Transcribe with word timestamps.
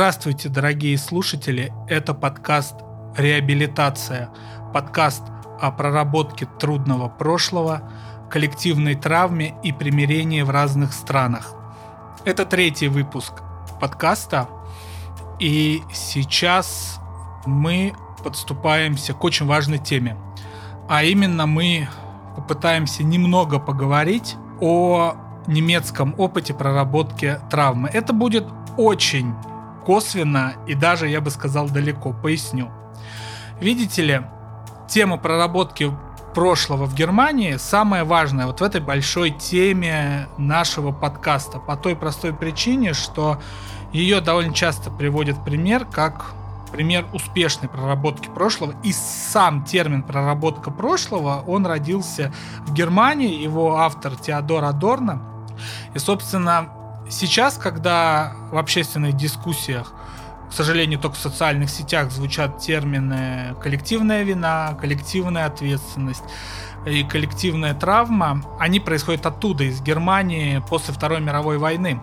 Здравствуйте, 0.00 0.48
дорогие 0.48 0.96
слушатели. 0.96 1.74
Это 1.86 2.14
подкаст 2.14 2.74
«Реабилитация». 3.18 4.30
Подкаст 4.72 5.22
о 5.60 5.70
проработке 5.70 6.48
трудного 6.58 7.10
прошлого, 7.10 7.82
коллективной 8.30 8.94
травме 8.94 9.54
и 9.62 9.72
примирении 9.72 10.40
в 10.40 10.48
разных 10.48 10.94
странах. 10.94 11.52
Это 12.24 12.46
третий 12.46 12.88
выпуск 12.88 13.42
подкаста. 13.78 14.48
И 15.38 15.82
сейчас 15.92 16.98
мы 17.44 17.92
подступаемся 18.24 19.12
к 19.12 19.22
очень 19.22 19.44
важной 19.44 19.76
теме. 19.76 20.16
А 20.88 21.04
именно 21.04 21.46
мы 21.46 21.90
попытаемся 22.36 23.02
немного 23.02 23.58
поговорить 23.58 24.36
о 24.62 25.14
немецком 25.46 26.14
опыте 26.16 26.54
проработки 26.54 27.38
травмы. 27.50 27.90
Это 27.92 28.14
будет 28.14 28.46
очень 28.78 29.34
косвенно 29.84 30.54
и 30.66 30.74
даже, 30.74 31.08
я 31.08 31.20
бы 31.20 31.30
сказал, 31.30 31.68
далеко. 31.68 32.12
Поясню. 32.12 32.70
Видите 33.60 34.02
ли, 34.02 34.22
тема 34.88 35.16
проработки 35.16 35.92
прошлого 36.34 36.86
в 36.86 36.94
Германии 36.94 37.56
самая 37.56 38.04
важная 38.04 38.46
вот 38.46 38.60
в 38.60 38.62
этой 38.62 38.80
большой 38.80 39.30
теме 39.30 40.28
нашего 40.38 40.92
подкаста 40.92 41.58
по 41.58 41.76
той 41.76 41.96
простой 41.96 42.32
причине, 42.32 42.94
что 42.94 43.40
ее 43.92 44.20
довольно 44.20 44.54
часто 44.54 44.90
приводят 44.90 45.44
пример 45.44 45.84
как 45.84 46.32
пример 46.70 47.04
успешной 47.12 47.68
проработки 47.68 48.28
прошлого. 48.28 48.74
И 48.82 48.92
сам 48.92 49.64
термин 49.64 50.02
проработка 50.02 50.70
прошлого, 50.70 51.42
он 51.46 51.66
родился 51.66 52.32
в 52.66 52.72
Германии, 52.72 53.42
его 53.42 53.78
автор 53.78 54.16
Теодор 54.16 54.64
Адорно. 54.64 55.20
И, 55.94 55.98
собственно, 55.98 56.68
сейчас, 57.10 57.58
когда 57.58 58.32
в 58.50 58.56
общественных 58.56 59.16
дискуссиях 59.16 59.92
к 60.50 60.52
сожалению, 60.52 60.98
только 60.98 61.14
в 61.14 61.20
социальных 61.20 61.70
сетях 61.70 62.10
звучат 62.10 62.58
термины 62.58 63.54
коллективная 63.62 64.24
вина, 64.24 64.76
коллективная 64.80 65.46
ответственность 65.46 66.24
и 66.84 67.04
коллективная 67.04 67.72
травма. 67.72 68.42
Они 68.58 68.80
происходят 68.80 69.24
оттуда, 69.26 69.62
из 69.62 69.80
Германии 69.80 70.60
после 70.68 70.92
Второй 70.92 71.20
мировой 71.20 71.58
войны. 71.58 72.00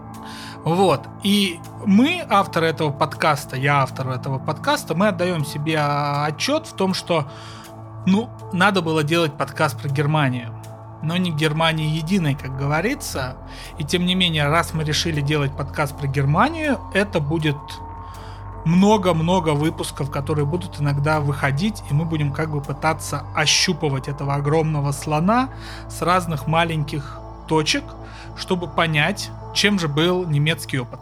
Вот. 0.63 1.07
И 1.23 1.59
мы, 1.85 2.25
авторы 2.29 2.67
этого 2.67 2.91
подкаста, 2.91 3.57
я 3.57 3.81
автор 3.81 4.09
этого 4.11 4.39
подкаста, 4.39 4.95
мы 4.95 5.09
отдаем 5.09 5.43
себе 5.43 5.77
отчет 5.79 6.67
в 6.67 6.73
том, 6.73 6.93
что 6.93 7.29
ну, 8.05 8.29
надо 8.53 8.81
было 8.81 9.03
делать 9.03 9.33
подкаст 9.37 9.77
про 9.77 9.89
Германию. 9.89 10.56
Но 11.07 11.15
не 11.15 11.31
Германии 11.31 11.95
единой, 11.95 12.35
как 12.35 12.57
говорится. 12.57 13.37
И 13.77 13.85
тем 13.85 14.05
не 14.05 14.13
менее, 14.13 14.49
раз 14.49 14.73
мы 14.73 14.83
решили 14.83 15.21
делать 15.21 15.55
подкаст 15.55 15.97
про 15.97 16.05
Германию, 16.05 16.81
это 16.93 17.21
будет 17.21 17.55
много-много 18.65 19.51
выпусков, 19.51 20.11
которые 20.11 20.45
будут 20.45 20.81
иногда 20.81 21.21
выходить, 21.21 21.81
и 21.89 21.93
мы 21.93 22.03
будем 22.03 22.33
как 22.33 22.51
бы 22.51 22.59
пытаться 22.59 23.23
ощупывать 23.33 24.09
этого 24.09 24.35
огромного 24.35 24.91
слона 24.91 25.49
с 25.87 26.01
разных 26.01 26.45
маленьких 26.45 27.21
точек, 27.47 27.85
чтобы 28.35 28.67
понять, 28.67 29.31
чем 29.55 29.79
же 29.79 29.87
был 29.87 30.25
немецкий 30.27 30.77
опыт. 30.77 30.99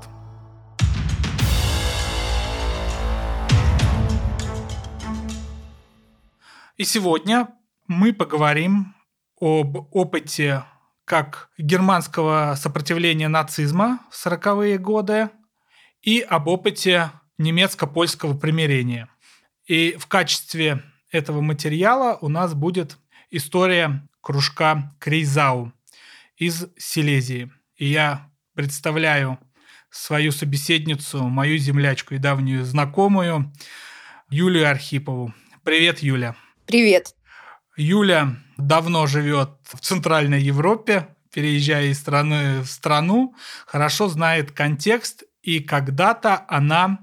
И 6.78 6.84
сегодня 6.84 7.48
мы 7.88 8.14
поговорим 8.14 8.95
об 9.40 9.78
опыте 9.94 10.64
как 11.06 11.50
германского 11.58 12.56
сопротивления 12.58 13.28
нацизма 13.28 14.00
в 14.10 14.26
40-е 14.26 14.78
годы 14.78 15.30
и 16.02 16.20
об 16.22 16.48
опыте 16.48 17.12
немецко-польского 17.38 18.38
примирения. 18.38 19.08
И 19.66 19.96
в 19.98 20.08
качестве 20.08 20.84
этого 21.12 21.42
материала 21.42 22.18
у 22.22 22.30
нас 22.30 22.54
будет 22.54 22.98
история 23.30 24.08
кружка 24.22 24.96
Крейзау 25.00 25.74
из 26.38 26.68
Силезии. 26.78 27.52
И 27.76 27.86
я 27.86 28.32
представляю 28.54 29.40
свою 29.90 30.32
собеседницу, 30.32 31.24
мою 31.24 31.58
землячку 31.58 32.16
и 32.16 32.18
давнюю 32.18 32.66
знакомую 32.66 33.54
Юлию 34.30 34.70
Архипову. 34.70 35.34
Привет, 35.64 36.00
Юля. 36.00 36.36
Привет. 36.66 37.16
Юля 37.78 38.38
давно 38.58 39.06
живет 39.08 39.50
в 39.64 39.80
Центральной 39.82 40.42
Европе, 40.42 41.10
переезжая 41.34 41.88
из 41.88 42.00
страны 42.00 42.62
в 42.62 42.68
страну, 42.68 43.36
хорошо 43.66 44.08
знает 44.08 44.52
контекст, 44.52 45.24
и 45.42 45.60
когда-то 45.60 46.46
она 46.48 47.00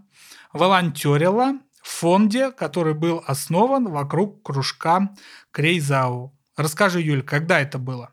волонтерила 0.52 1.58
в 1.82 1.88
фонде, 1.88 2.50
который 2.50 2.94
был 2.94 3.22
основан 3.26 3.88
вокруг 3.88 4.42
кружка 4.42 5.10
Крейзау. 5.50 6.32
Расскажи, 6.56 7.00
Юль, 7.00 7.22
когда 7.22 7.60
это 7.60 7.78
было? 7.78 8.10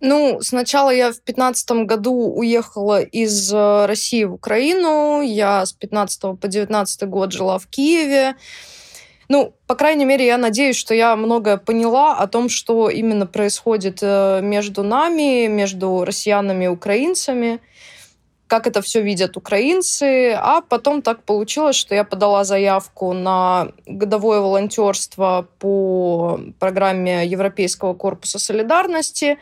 Ну, 0.00 0.40
сначала 0.40 0.90
я 0.90 1.12
в 1.12 1.20
пятнадцатом 1.20 1.86
году 1.86 2.14
уехала 2.34 3.02
из 3.02 3.52
э, 3.52 3.86
России 3.86 4.24
в 4.24 4.32
Украину. 4.32 5.20
Я 5.20 5.66
с 5.66 5.74
15 5.74 6.40
по 6.40 6.48
19 6.48 7.02
год 7.08 7.32
жила 7.32 7.58
в 7.58 7.66
Киеве. 7.66 8.34
Ну, 9.30 9.54
по 9.68 9.76
крайней 9.76 10.04
мере, 10.04 10.26
я 10.26 10.38
надеюсь, 10.38 10.74
что 10.74 10.92
я 10.92 11.14
многое 11.14 11.56
поняла 11.56 12.16
о 12.16 12.26
том, 12.26 12.48
что 12.48 12.90
именно 12.90 13.26
происходит 13.26 14.00
э, 14.02 14.40
между 14.42 14.82
нами, 14.82 15.46
между 15.46 16.04
россиянами 16.04 16.64
и 16.64 16.68
украинцами 16.68 17.60
как 18.48 18.66
это 18.66 18.82
все 18.82 19.00
видят 19.00 19.36
украинцы. 19.36 20.32
А 20.32 20.60
потом 20.60 21.02
так 21.02 21.22
получилось, 21.22 21.76
что 21.76 21.94
я 21.94 22.02
подала 22.02 22.42
заявку 22.42 23.12
на 23.12 23.68
годовое 23.86 24.40
волонтерство 24.40 25.46
по 25.60 26.40
программе 26.58 27.24
Европейского 27.24 27.94
корпуса 27.94 28.40
солидарности. 28.40 29.38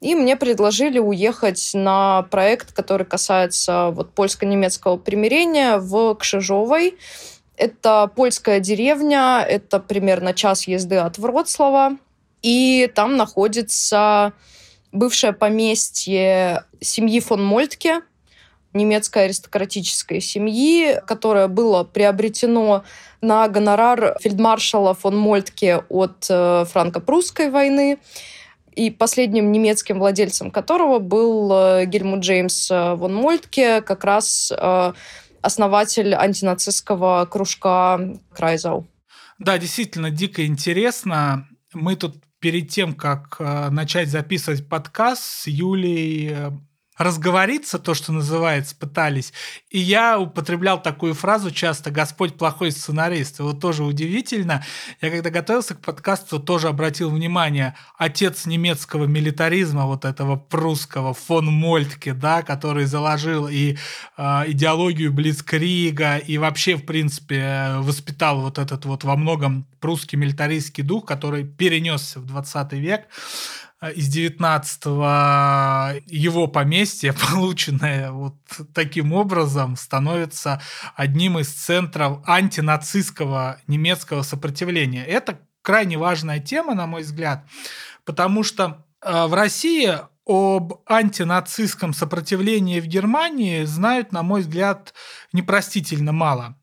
И 0.00 0.14
мне 0.14 0.36
предложили 0.36 1.00
уехать 1.00 1.72
на 1.74 2.22
проект, 2.30 2.72
который 2.72 3.04
касается 3.04 3.90
вот 3.90 4.14
польско-немецкого 4.14 4.96
примирения 4.96 5.78
в 5.78 6.14
Кшижовой. 6.14 6.96
Это 7.56 8.10
польская 8.14 8.60
деревня, 8.60 9.44
это 9.46 9.78
примерно 9.78 10.34
час 10.34 10.66
езды 10.66 10.96
от 10.96 11.18
Вроцлава. 11.18 11.98
И 12.42 12.90
там 12.94 13.16
находится 13.16 14.32
бывшее 14.90 15.32
поместье 15.32 16.64
семьи 16.80 17.20
фон 17.20 17.44
Мольтке, 17.44 18.02
немецкой 18.72 19.26
аристократической 19.26 20.20
семьи, 20.20 21.00
которое 21.06 21.48
было 21.48 21.84
приобретено 21.84 22.84
на 23.20 23.46
гонорар 23.48 24.16
фельдмаршала 24.20 24.94
фон 24.94 25.16
Мольтке 25.16 25.84
от 25.88 26.26
э, 26.28 26.64
франко-прусской 26.64 27.50
войны 27.50 27.98
и 28.74 28.90
последним 28.90 29.52
немецким 29.52 29.98
владельцем 29.98 30.50
которого 30.50 30.98
был 30.98 31.52
э, 31.52 31.84
Гельмут 31.84 32.20
Джеймс 32.20 32.70
э, 32.70 32.96
фон 32.96 33.14
Мольтке, 33.14 33.82
как 33.82 34.04
раз 34.04 34.52
основатель 35.42 36.14
антинацистского 36.14 37.26
кружка 37.30 38.00
Крайзау. 38.32 38.86
Да, 39.38 39.58
действительно, 39.58 40.10
дико 40.10 40.46
интересно. 40.46 41.48
Мы 41.74 41.96
тут 41.96 42.16
перед 42.38 42.70
тем, 42.70 42.94
как 42.94 43.38
начать 43.40 44.08
записывать 44.08 44.68
подкаст 44.68 45.22
с 45.22 45.46
Юлей 45.46 46.36
разговориться, 46.98 47.78
то, 47.78 47.94
что 47.94 48.12
называется, 48.12 48.76
пытались. 48.76 49.32
И 49.70 49.78
я 49.78 50.18
употреблял 50.18 50.80
такую 50.80 51.14
фразу 51.14 51.50
часто 51.50 51.90
«Господь 51.90 52.36
плохой 52.36 52.70
сценарист». 52.70 53.40
Вот 53.40 53.60
тоже 53.60 53.82
удивительно. 53.82 54.64
Я 55.00 55.10
когда 55.10 55.30
готовился 55.30 55.74
к 55.74 55.80
подкасту, 55.80 56.38
тоже 56.38 56.68
обратил 56.68 57.10
внимание, 57.10 57.74
отец 57.96 58.46
немецкого 58.46 59.06
милитаризма, 59.06 59.86
вот 59.86 60.04
этого 60.04 60.36
прусского, 60.36 61.14
фон 61.14 61.46
Мольтке, 61.46 62.12
да, 62.12 62.42
который 62.42 62.84
заложил 62.84 63.48
и 63.48 63.76
э, 64.16 64.42
идеологию 64.48 65.12
Блицкрига, 65.12 66.18
и 66.18 66.36
вообще, 66.38 66.76
в 66.76 66.84
принципе, 66.84 67.76
воспитал 67.78 68.42
вот 68.42 68.58
этот 68.58 68.84
вот 68.84 69.04
во 69.04 69.16
многом 69.16 69.66
прусский 69.80 70.18
милитаристский 70.18 70.82
дух, 70.82 71.06
который 71.06 71.44
перенесся 71.44 72.20
в 72.20 72.26
20 72.26 72.72
век. 72.74 73.08
Э, 73.82 73.92
из 73.92 74.16
19-го 74.16 76.00
его 76.06 76.46
поместье, 76.46 77.12
полученное 77.32 78.12
вот 78.12 78.36
таким 78.72 79.12
образом, 79.12 79.76
становится 79.76 80.62
одним 80.94 81.38
из 81.38 81.48
центров 81.52 82.20
антинацистского 82.26 83.60
немецкого 83.66 84.22
сопротивления. 84.22 85.04
Это 85.04 85.40
крайне 85.62 85.98
важная 85.98 86.38
тема, 86.38 86.74
на 86.74 86.86
мой 86.86 87.02
взгляд, 87.02 87.44
потому 88.04 88.44
что 88.44 88.86
э, 89.02 89.26
в 89.26 89.34
России 89.34 89.98
об 90.24 90.74
антинацистском 90.86 91.92
сопротивлении 91.92 92.78
в 92.78 92.86
Германии 92.86 93.64
знают, 93.64 94.12
на 94.12 94.22
мой 94.22 94.42
взгляд, 94.42 94.94
непростительно 95.32 96.12
мало. 96.12 96.56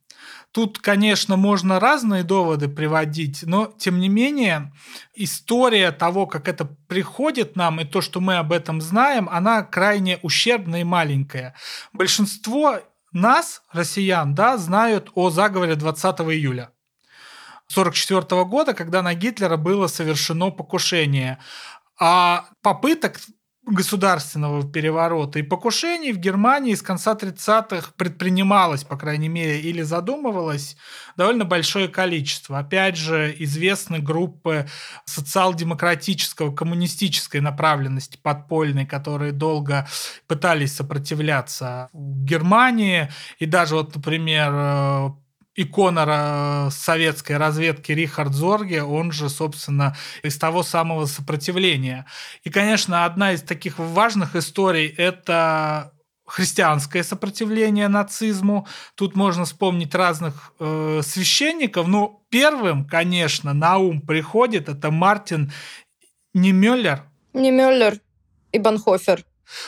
Тут, 0.51 0.79
конечно, 0.79 1.37
можно 1.37 1.79
разные 1.79 2.23
доводы 2.23 2.69
приводить, 2.69 3.43
но, 3.43 3.71
тем 3.77 3.99
не 3.99 4.09
менее, 4.09 4.73
история 5.13 5.91
того, 5.91 6.25
как 6.25 6.47
это 6.47 6.65
приходит 6.87 7.55
нам, 7.55 7.79
и 7.79 7.85
то, 7.85 8.01
что 8.01 8.19
мы 8.19 8.37
об 8.37 8.51
этом 8.51 8.81
знаем, 8.81 9.29
она 9.29 9.61
крайне 9.61 10.17
ущербная 10.23 10.81
и 10.81 10.83
маленькая. 10.83 11.55
Большинство 11.93 12.79
нас, 13.11 13.61
россиян, 13.71 14.33
да, 14.33 14.57
знают 14.57 15.11
о 15.13 15.29
заговоре 15.29 15.75
20 15.75 16.19
июля 16.21 16.71
1944 17.71 18.45
года, 18.45 18.73
когда 18.73 19.03
на 19.03 19.13
Гитлера 19.13 19.57
было 19.57 19.85
совершено 19.85 20.49
покушение. 20.49 21.37
А 21.99 22.45
попыток 22.63 23.19
государственного 23.71 24.63
переворота 24.63 25.39
и 25.39 25.43
покушений 25.43 26.11
в 26.11 26.17
Германии 26.17 26.75
с 26.75 26.81
конца 26.81 27.13
30-х 27.13 27.91
предпринималось, 27.95 28.83
по 28.83 28.97
крайней 28.97 29.29
мере, 29.29 29.59
или 29.61 29.81
задумывалось 29.81 30.77
довольно 31.15 31.45
большое 31.45 31.87
количество. 31.87 32.59
Опять 32.59 32.97
же, 32.97 33.35
известны 33.39 33.99
группы 33.99 34.67
социал-демократического, 35.05 36.53
коммунистической 36.53 37.41
направленности 37.41 38.17
подпольной, 38.21 38.85
которые 38.85 39.31
долго 39.31 39.87
пытались 40.27 40.75
сопротивляться 40.75 41.89
в 41.93 42.23
Германии. 42.23 43.09
И 43.39 43.45
даже 43.45 43.75
вот, 43.75 43.95
например, 43.95 45.13
икона 45.61 46.69
советской 46.71 47.37
разведки 47.37 47.91
Рихард 47.91 48.33
Зорге, 48.33 48.83
он 48.83 49.11
же, 49.11 49.29
собственно, 49.29 49.95
из 50.23 50.37
того 50.37 50.63
самого 50.63 51.05
сопротивления. 51.05 52.05
И, 52.43 52.49
конечно, 52.49 53.05
одна 53.05 53.33
из 53.33 53.41
таких 53.41 53.77
важных 53.77 54.35
историй– 54.35 54.87
это 54.97 55.91
христианское 56.25 57.03
сопротивление 57.03 57.87
нацизму. 57.87 58.67
Тут 58.95 59.15
можно 59.15 59.45
вспомнить 59.45 59.95
разных 59.95 60.53
э, 60.59 61.01
священников. 61.03 61.87
Ну, 61.87 62.23
первым, 62.29 62.85
конечно, 62.85 63.53
на 63.53 63.77
ум 63.77 64.01
приходит 64.01 64.69
это 64.69 64.91
Мартин 64.91 65.51
Немеллер. 66.33 67.03
Немеллер 67.33 67.99
и 68.51 68.59
Банхофер. 68.59 69.25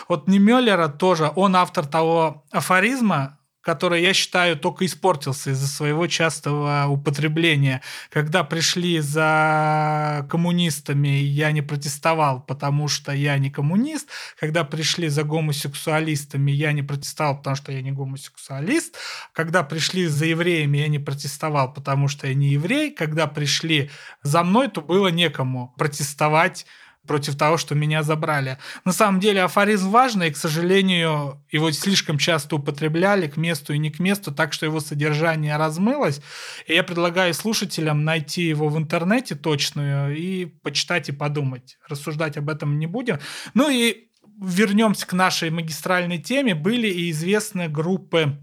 Вот 0.07 0.27
Немеллера 0.27 0.87
тоже, 0.87 1.31
он 1.35 1.55
автор 1.55 1.85
того 1.87 2.45
афоризма, 2.51 3.39
который, 3.61 4.01
я 4.01 4.13
считаю, 4.13 4.57
только 4.57 4.85
испортился 4.85 5.51
из-за 5.51 5.67
своего 5.67 6.07
частого 6.07 6.87
употребления. 6.89 7.81
Когда 8.09 8.43
пришли 8.43 8.99
за 8.99 10.25
коммунистами, 10.29 11.07
я 11.07 11.51
не 11.51 11.61
протестовал, 11.61 12.41
потому 12.41 12.87
что 12.87 13.11
я 13.11 13.37
не 13.37 13.49
коммунист. 13.49 14.09
Когда 14.39 14.63
пришли 14.63 15.09
за 15.09 15.23
гомосексуалистами, 15.23 16.51
я 16.51 16.73
не 16.73 16.83
протестовал, 16.83 17.37
потому 17.37 17.55
что 17.55 17.71
я 17.71 17.81
не 17.81 17.91
гомосексуалист. 17.91 18.97
Когда 19.33 19.63
пришли 19.63 20.07
за 20.07 20.25
евреями, 20.25 20.79
я 20.79 20.87
не 20.87 20.99
протестовал, 20.99 21.73
потому 21.73 22.07
что 22.07 22.27
я 22.27 22.33
не 22.33 22.49
еврей. 22.49 22.91
Когда 22.91 23.27
пришли 23.27 23.89
за 24.23 24.43
мной, 24.43 24.69
то 24.69 24.81
было 24.81 25.09
некому 25.09 25.73
протестовать 25.77 26.65
против 27.07 27.35
того, 27.35 27.57
что 27.57 27.75
меня 27.75 28.03
забрали. 28.03 28.57
На 28.85 28.91
самом 28.91 29.19
деле 29.19 29.43
афоризм 29.43 29.89
важный, 29.89 30.27
и, 30.29 30.31
к 30.31 30.37
сожалению, 30.37 31.43
его 31.51 31.71
слишком 31.71 32.17
часто 32.17 32.55
употребляли 32.55 33.27
к 33.27 33.37
месту 33.37 33.73
и 33.73 33.77
не 33.77 33.91
к 33.91 33.99
месту, 33.99 34.31
так 34.31 34.53
что 34.53 34.65
его 34.65 34.79
содержание 34.79 35.57
размылось. 35.57 36.21
И 36.67 36.73
я 36.73 36.83
предлагаю 36.83 37.33
слушателям 37.33 38.03
найти 38.03 38.43
его 38.43 38.69
в 38.69 38.77
интернете 38.77 39.35
точную 39.35 40.15
и 40.15 40.45
почитать 40.45 41.09
и 41.09 41.11
подумать. 41.11 41.77
Рассуждать 41.87 42.37
об 42.37 42.49
этом 42.49 42.77
не 42.77 42.87
будем. 42.87 43.19
Ну 43.53 43.69
и 43.69 44.07
вернемся 44.41 45.05
к 45.05 45.13
нашей 45.13 45.49
магистральной 45.49 46.17
теме. 46.17 46.55
Были 46.55 46.87
и 46.87 47.11
известные 47.11 47.69
группы 47.69 48.37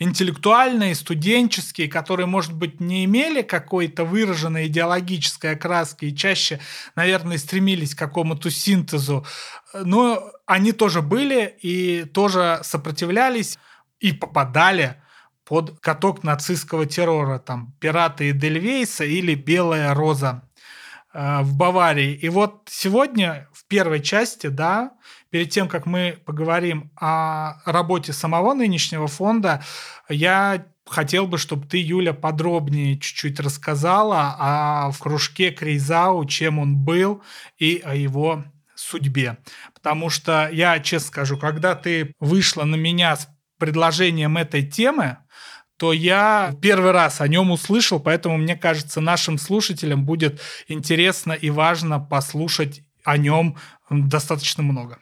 интеллектуальные, 0.00 0.94
студенческие, 0.94 1.86
которые, 1.86 2.26
может 2.26 2.54
быть, 2.54 2.80
не 2.80 3.04
имели 3.04 3.42
какой-то 3.42 4.04
выраженной 4.04 4.66
идеологической 4.66 5.52
окраски 5.52 6.06
и 6.06 6.16
чаще, 6.16 6.58
наверное, 6.96 7.36
стремились 7.36 7.94
к 7.94 7.98
какому-то 7.98 8.50
синтезу, 8.50 9.26
но 9.74 10.32
они 10.46 10.72
тоже 10.72 11.02
были 11.02 11.54
и 11.60 12.04
тоже 12.04 12.60
сопротивлялись 12.64 13.58
и 14.00 14.12
попадали 14.12 14.96
под 15.44 15.78
каток 15.80 16.24
нацистского 16.24 16.86
террора, 16.86 17.38
там, 17.38 17.74
«Пираты 17.78 18.30
Эдельвейса» 18.30 19.04
или 19.04 19.34
«Белая 19.34 19.92
роза» 19.92 20.48
э, 21.12 21.40
в 21.42 21.56
Баварии. 21.56 22.14
И 22.14 22.28
вот 22.30 22.68
сегодня 22.70 23.48
в 23.52 23.66
первой 23.66 24.00
части, 24.00 24.46
да, 24.46 24.92
перед 25.30 25.50
тем, 25.50 25.68
как 25.68 25.86
мы 25.86 26.18
поговорим 26.24 26.90
о 26.96 27.60
работе 27.64 28.12
самого 28.12 28.54
нынешнего 28.54 29.06
фонда, 29.06 29.62
я 30.08 30.66
хотел 30.86 31.26
бы, 31.26 31.38
чтобы 31.38 31.66
ты, 31.66 31.78
Юля, 31.82 32.12
подробнее 32.12 32.98
чуть-чуть 32.98 33.40
рассказала 33.40 34.36
о 34.38 34.90
в 34.90 34.98
кружке 34.98 35.50
Крейзау, 35.52 36.24
чем 36.26 36.58
он 36.58 36.76
был 36.76 37.22
и 37.58 37.80
о 37.84 37.94
его 37.94 38.44
судьбе. 38.74 39.38
Потому 39.74 40.10
что 40.10 40.48
я, 40.52 40.78
честно 40.80 41.08
скажу, 41.08 41.38
когда 41.38 41.74
ты 41.74 42.14
вышла 42.18 42.64
на 42.64 42.76
меня 42.76 43.16
с 43.16 43.28
предложением 43.58 44.36
этой 44.36 44.66
темы, 44.66 45.18
то 45.76 45.92
я 45.92 46.54
первый 46.60 46.90
раз 46.90 47.20
о 47.20 47.28
нем 47.28 47.50
услышал, 47.50 48.00
поэтому 48.00 48.36
мне 48.36 48.56
кажется, 48.56 49.00
нашим 49.00 49.38
слушателям 49.38 50.04
будет 50.04 50.40
интересно 50.68 51.32
и 51.32 51.50
важно 51.50 52.00
послушать 52.00 52.82
о 53.04 53.16
нем 53.16 53.56
достаточно 53.88 54.62
много. 54.62 54.98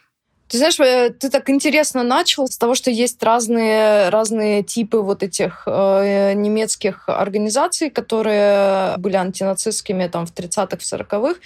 Ты 0.49 0.56
знаешь, 0.56 0.81
э, 0.81 1.11
ты 1.11 1.29
так 1.29 1.50
интересно 1.50 2.03
начал 2.03 2.49
с 2.49 2.56
того, 2.56 2.75
что 2.75 2.91
есть 2.91 3.23
разные, 3.23 4.09
разные 4.09 4.62
типы 4.62 4.99
вот 4.99 5.23
этих 5.23 5.65
э, 5.67 6.33
немецких 6.35 7.09
организаций, 7.09 7.91
которые 7.91 8.97
были 8.97 9.17
антинацистскими 9.17 10.09
там 10.09 10.27
в 10.27 10.33
30-х, 10.33 10.79
в 10.79 10.81
40-х. 10.81 11.39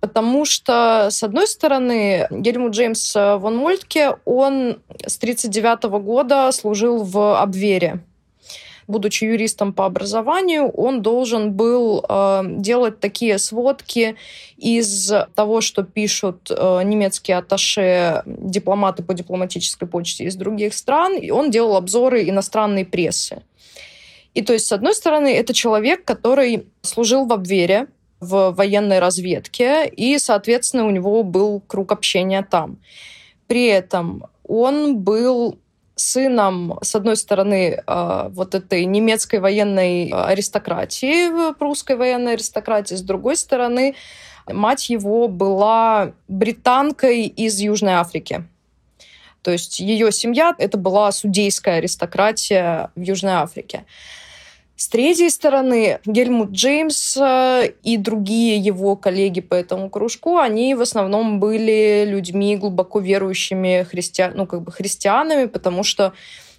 Потому 0.00 0.44
что, 0.44 1.08
с 1.10 1.22
одной 1.22 1.46
стороны, 1.46 2.26
Гельмут 2.30 2.72
Джеймс 2.72 3.14
Вон 3.14 3.56
Мольтке, 3.56 4.16
он 4.24 4.78
с 5.04 5.16
1939 5.16 5.84
года 6.02 6.50
служил 6.52 7.02
в 7.02 7.40
Абвере 7.40 8.00
будучи 8.88 9.24
юристом 9.24 9.72
по 9.72 9.84
образованию, 9.84 10.68
он 10.70 11.02
должен 11.02 11.52
был 11.52 12.04
э, 12.08 12.42
делать 12.56 12.98
такие 12.98 13.38
сводки 13.38 14.16
из 14.56 15.12
того, 15.34 15.60
что 15.60 15.84
пишут 15.84 16.50
э, 16.50 16.82
немецкие 16.82 17.36
атташе, 17.36 18.22
дипломаты 18.26 19.02
по 19.02 19.14
дипломатической 19.14 19.86
почте 19.86 20.24
из 20.24 20.34
других 20.34 20.74
стран, 20.74 21.16
и 21.16 21.30
он 21.30 21.50
делал 21.50 21.76
обзоры 21.76 22.28
иностранной 22.28 22.84
прессы. 22.84 23.42
И 24.34 24.42
то 24.42 24.52
есть, 24.52 24.66
с 24.66 24.72
одной 24.72 24.94
стороны, 24.94 25.34
это 25.34 25.52
человек, 25.52 26.04
который 26.04 26.66
служил 26.82 27.26
в 27.26 27.32
обвере, 27.32 27.86
в 28.20 28.52
военной 28.52 28.98
разведке, 28.98 29.86
и, 29.86 30.18
соответственно, 30.18 30.86
у 30.86 30.90
него 30.90 31.22
был 31.22 31.60
круг 31.60 31.92
общения 31.92 32.42
там. 32.42 32.78
При 33.46 33.66
этом 33.66 34.26
он 34.44 34.98
был 34.98 35.58
сыном, 35.98 36.78
с 36.82 36.94
одной 36.94 37.16
стороны, 37.16 37.82
а, 37.86 38.28
вот 38.30 38.54
этой 38.54 38.84
немецкой 38.84 39.40
военной 39.40 40.10
аристократии, 40.10 41.52
прусской 41.54 41.96
военной 41.96 42.34
аристократии, 42.34 42.94
с 42.94 43.02
другой 43.02 43.36
стороны, 43.36 43.94
мать 44.46 44.90
его 44.90 45.28
была 45.28 46.12
британкой 46.28 47.26
из 47.26 47.58
Южной 47.60 47.94
Африки. 47.94 48.44
То 49.42 49.52
есть 49.52 49.78
ее 49.80 50.12
семья— 50.12 50.54
это 50.58 50.78
была 50.78 51.12
судейская 51.12 51.76
аристократия 51.76 52.90
в 52.94 53.00
Южной 53.00 53.34
Африке. 53.34 53.84
С 54.78 54.86
третьей 54.86 55.28
стороны, 55.28 55.98
Гельмут 56.06 56.52
Джеймс 56.52 57.16
э, 57.16 57.72
и 57.82 57.96
другие 57.96 58.58
его 58.58 58.94
коллеги 58.94 59.40
по 59.40 59.54
этому 59.54 59.90
кружку, 59.90 60.38
они 60.38 60.76
в 60.76 60.80
основном 60.82 61.40
были 61.40 62.04
людьми 62.06 62.56
глубоко 62.56 63.00
верующими 63.00 63.82
христиан, 63.82 64.34
ну, 64.36 64.46
как 64.46 64.62
бы 64.62 64.70
христианами, 64.70 65.46
потому 65.46 65.82
что 65.82 66.12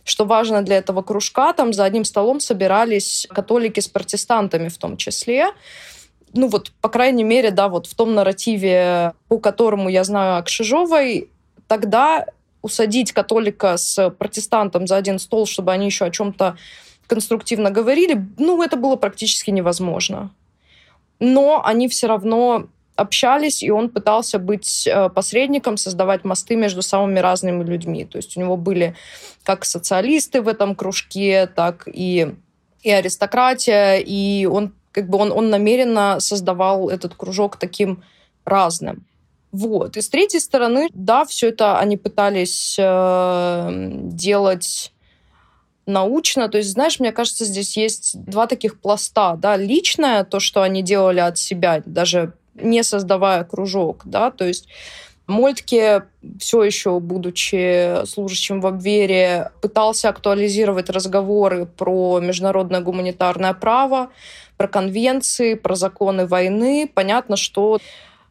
что 0.04 0.26
важно 0.26 0.64
для 0.64 0.80
этого 0.80 1.02
кружка, 1.02 1.54
там 1.54 1.72
за 1.72 1.86
одним 1.86 2.04
столом 2.04 2.42
собирались 2.42 3.26
католики 3.30 3.80
с 3.80 3.88
протестантами 3.88 4.68
в 4.68 4.78
том 4.78 4.98
числе. 4.98 5.52
Ну 6.34 6.50
вот, 6.50 6.74
по 6.82 6.90
крайней 6.90 7.24
мере, 7.24 7.52
да, 7.52 7.70
вот 7.70 7.88
в 7.88 7.96
том 7.96 8.16
нарративе, 8.16 9.14
по 9.30 9.40
которому 9.40 9.88
я 9.88 10.04
знаю 10.04 10.40
о 10.40 10.44
Кшижовой, 10.44 11.30
тогда 11.70 12.26
усадить 12.62 13.14
католика 13.14 13.78
с 13.78 14.10
протестантом 14.10 14.88
за 14.88 14.98
один 14.98 15.20
стол, 15.20 15.46
чтобы 15.46 15.72
они 15.72 15.86
еще 15.86 16.04
о 16.04 16.12
чем-то 16.12 16.58
конструктивно 17.10 17.72
говорили, 17.72 18.26
ну, 18.38 18.62
это 18.62 18.78
было 18.78 18.96
практически 18.96 19.50
невозможно. 19.50 20.32
Но 21.20 21.62
они 21.66 21.90
все 21.90 22.08
равно 22.08 22.68
общались, 22.96 23.64
и 23.64 23.72
он 23.72 23.90
пытался 23.90 24.40
быть 24.40 24.88
э, 24.88 25.10
посредником, 25.10 25.78
создавать 25.78 26.24
мосты 26.24 26.56
между 26.56 26.82
самыми 26.82 27.20
разными 27.20 27.64
людьми. 27.64 28.06
То 28.06 28.18
есть 28.18 28.38
у 28.38 28.40
него 28.40 28.58
были 28.58 28.96
как 29.44 29.66
социалисты 29.66 30.42
в 30.42 30.48
этом 30.48 30.76
кружке, 30.76 31.48
так 31.48 31.88
и, 31.88 32.36
и 32.84 32.92
аристократия, 32.92 33.98
и 33.98 34.46
он 34.46 34.74
как 34.92 35.10
бы 35.10 35.18
он, 35.18 35.32
он 35.32 35.50
намеренно 35.50 36.20
создавал 36.20 36.90
этот 36.90 37.16
кружок 37.16 37.58
таким 37.58 38.04
разным. 38.46 39.06
Вот. 39.52 39.98
И 39.98 40.02
с 40.02 40.10
третьей 40.10 40.40
стороны, 40.40 40.90
да, 40.94 41.26
все 41.26 41.50
это 41.50 41.80
они 41.80 41.98
пытались 41.98 42.76
э, 42.78 43.90
делать 44.04 44.92
научно. 45.90 46.48
То 46.48 46.58
есть, 46.58 46.72
знаешь, 46.72 47.00
мне 47.00 47.12
кажется, 47.12 47.46
здесь 47.46 47.76
есть 47.76 48.24
два 48.24 48.48
таких 48.48 48.80
пласта. 48.80 49.36
Да? 49.36 49.58
Личное, 49.58 50.24
то, 50.24 50.40
что 50.40 50.62
они 50.62 50.82
делали 50.82 51.20
от 51.20 51.38
себя, 51.38 51.82
даже 51.86 52.34
не 52.56 52.84
создавая 52.84 53.44
кружок, 53.44 54.02
да, 54.06 54.32
то 54.32 54.46
есть 54.46 54.68
Мольтке, 55.28 56.06
все 56.40 56.64
еще 56.64 57.00
будучи 57.00 58.04
служащим 58.06 58.62
в 58.62 58.66
обвере, 58.66 59.52
пытался 59.62 60.10
актуализировать 60.10 60.90
разговоры 60.90 61.68
про 61.68 62.20
международное 62.20 62.82
гуманитарное 62.82 63.54
право, 63.54 64.10
про 64.58 64.68
конвенции, 64.68 65.54
про 65.54 65.76
законы 65.76 66.26
войны. 66.26 66.90
Понятно, 66.92 67.36
что 67.36 67.80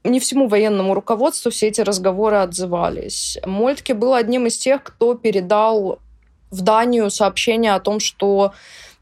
не 0.03 0.19
всему 0.19 0.49
военному 0.49 0.93
руководству 0.93 1.53
все 1.53 1.69
эти 1.69 1.81
разговоры 1.81 2.39
отзывались. 2.39 3.39
Мольтке 3.47 3.95
был 3.95 4.15
одним 4.15 4.47
из 4.47 4.59
тех, 4.59 4.83
кто 4.83 5.15
передал 5.15 6.01
в 6.51 6.63
Данию 6.63 7.11
сообщение 7.11 7.75
о 7.75 7.81
том, 7.81 8.01
что 8.01 8.53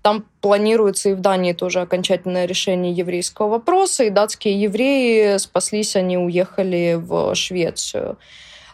там 0.03 0.25
планируется 0.41 1.09
и 1.09 1.15
в 1.15 1.21
Дании 1.21 1.53
тоже 1.53 1.81
окончательное 1.81 2.47
решение 2.47 2.93
еврейского 2.93 3.49
вопроса, 3.49 4.05
и 4.05 4.11
датские 4.11 4.61
евреи 4.61 5.37
спаслись, 5.39 5.97
они 5.97 6.17
уехали 6.17 6.97
в 6.97 7.35
Швецию. 7.35 8.17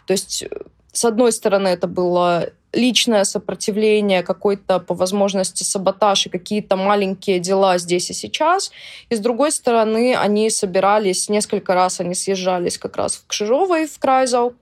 То 0.05 0.13
есть, 0.13 0.43
с 0.91 1.05
одной 1.05 1.31
стороны, 1.31 1.69
это 1.69 1.87
было 1.87 2.51
личное 2.73 3.23
сопротивление, 3.23 4.23
какой-то 4.23 4.79
по 4.79 4.93
возможности 4.93 5.63
саботаж 5.63 6.25
и 6.25 6.29
какие-то 6.29 6.75
маленькие 6.75 7.39
дела 7.39 7.77
здесь 7.77 8.09
и 8.09 8.13
сейчас. 8.13 8.71
И 9.09 9.15
с 9.15 9.19
другой 9.19 9.51
стороны, 9.51 10.15
они 10.15 10.49
собирались, 10.49 11.29
несколько 11.29 11.73
раз 11.73 11.99
они 11.99 12.15
съезжались 12.15 12.77
как 12.77 12.97
раз 12.97 13.15
в 13.15 13.27
Кшижовой, 13.27 13.87
в 13.87 13.97
Крайзау, 13.99 14.55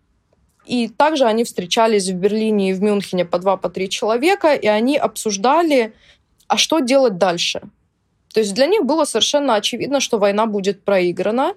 и 0.66 0.88
также 0.88 1.26
они 1.26 1.44
встречались 1.44 2.10
в 2.10 2.16
Берлине 2.16 2.70
и 2.70 2.74
в 2.74 2.82
Мюнхене 2.82 3.26
по 3.26 3.40
два, 3.40 3.58
по 3.58 3.70
три 3.70 3.90
человека, 3.90 4.54
и 4.54 4.68
они 4.68 4.98
обсуждали 4.98 5.94
а 6.52 6.58
что 6.58 6.80
делать 6.80 7.18
дальше? 7.18 7.62
То 8.34 8.42
есть 8.42 8.54
для 8.54 8.68
них 8.68 8.84
было 8.84 9.06
совершенно 9.06 9.56
очевидно, 9.56 10.02
что 10.02 10.18
война 10.18 10.48
будет 10.48 10.84
проиграна, 10.84 11.54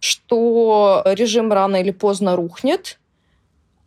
что 0.00 1.04
режим 1.06 1.52
рано 1.52 1.76
или 1.76 1.92
поздно 1.92 2.34
рухнет. 2.34 2.98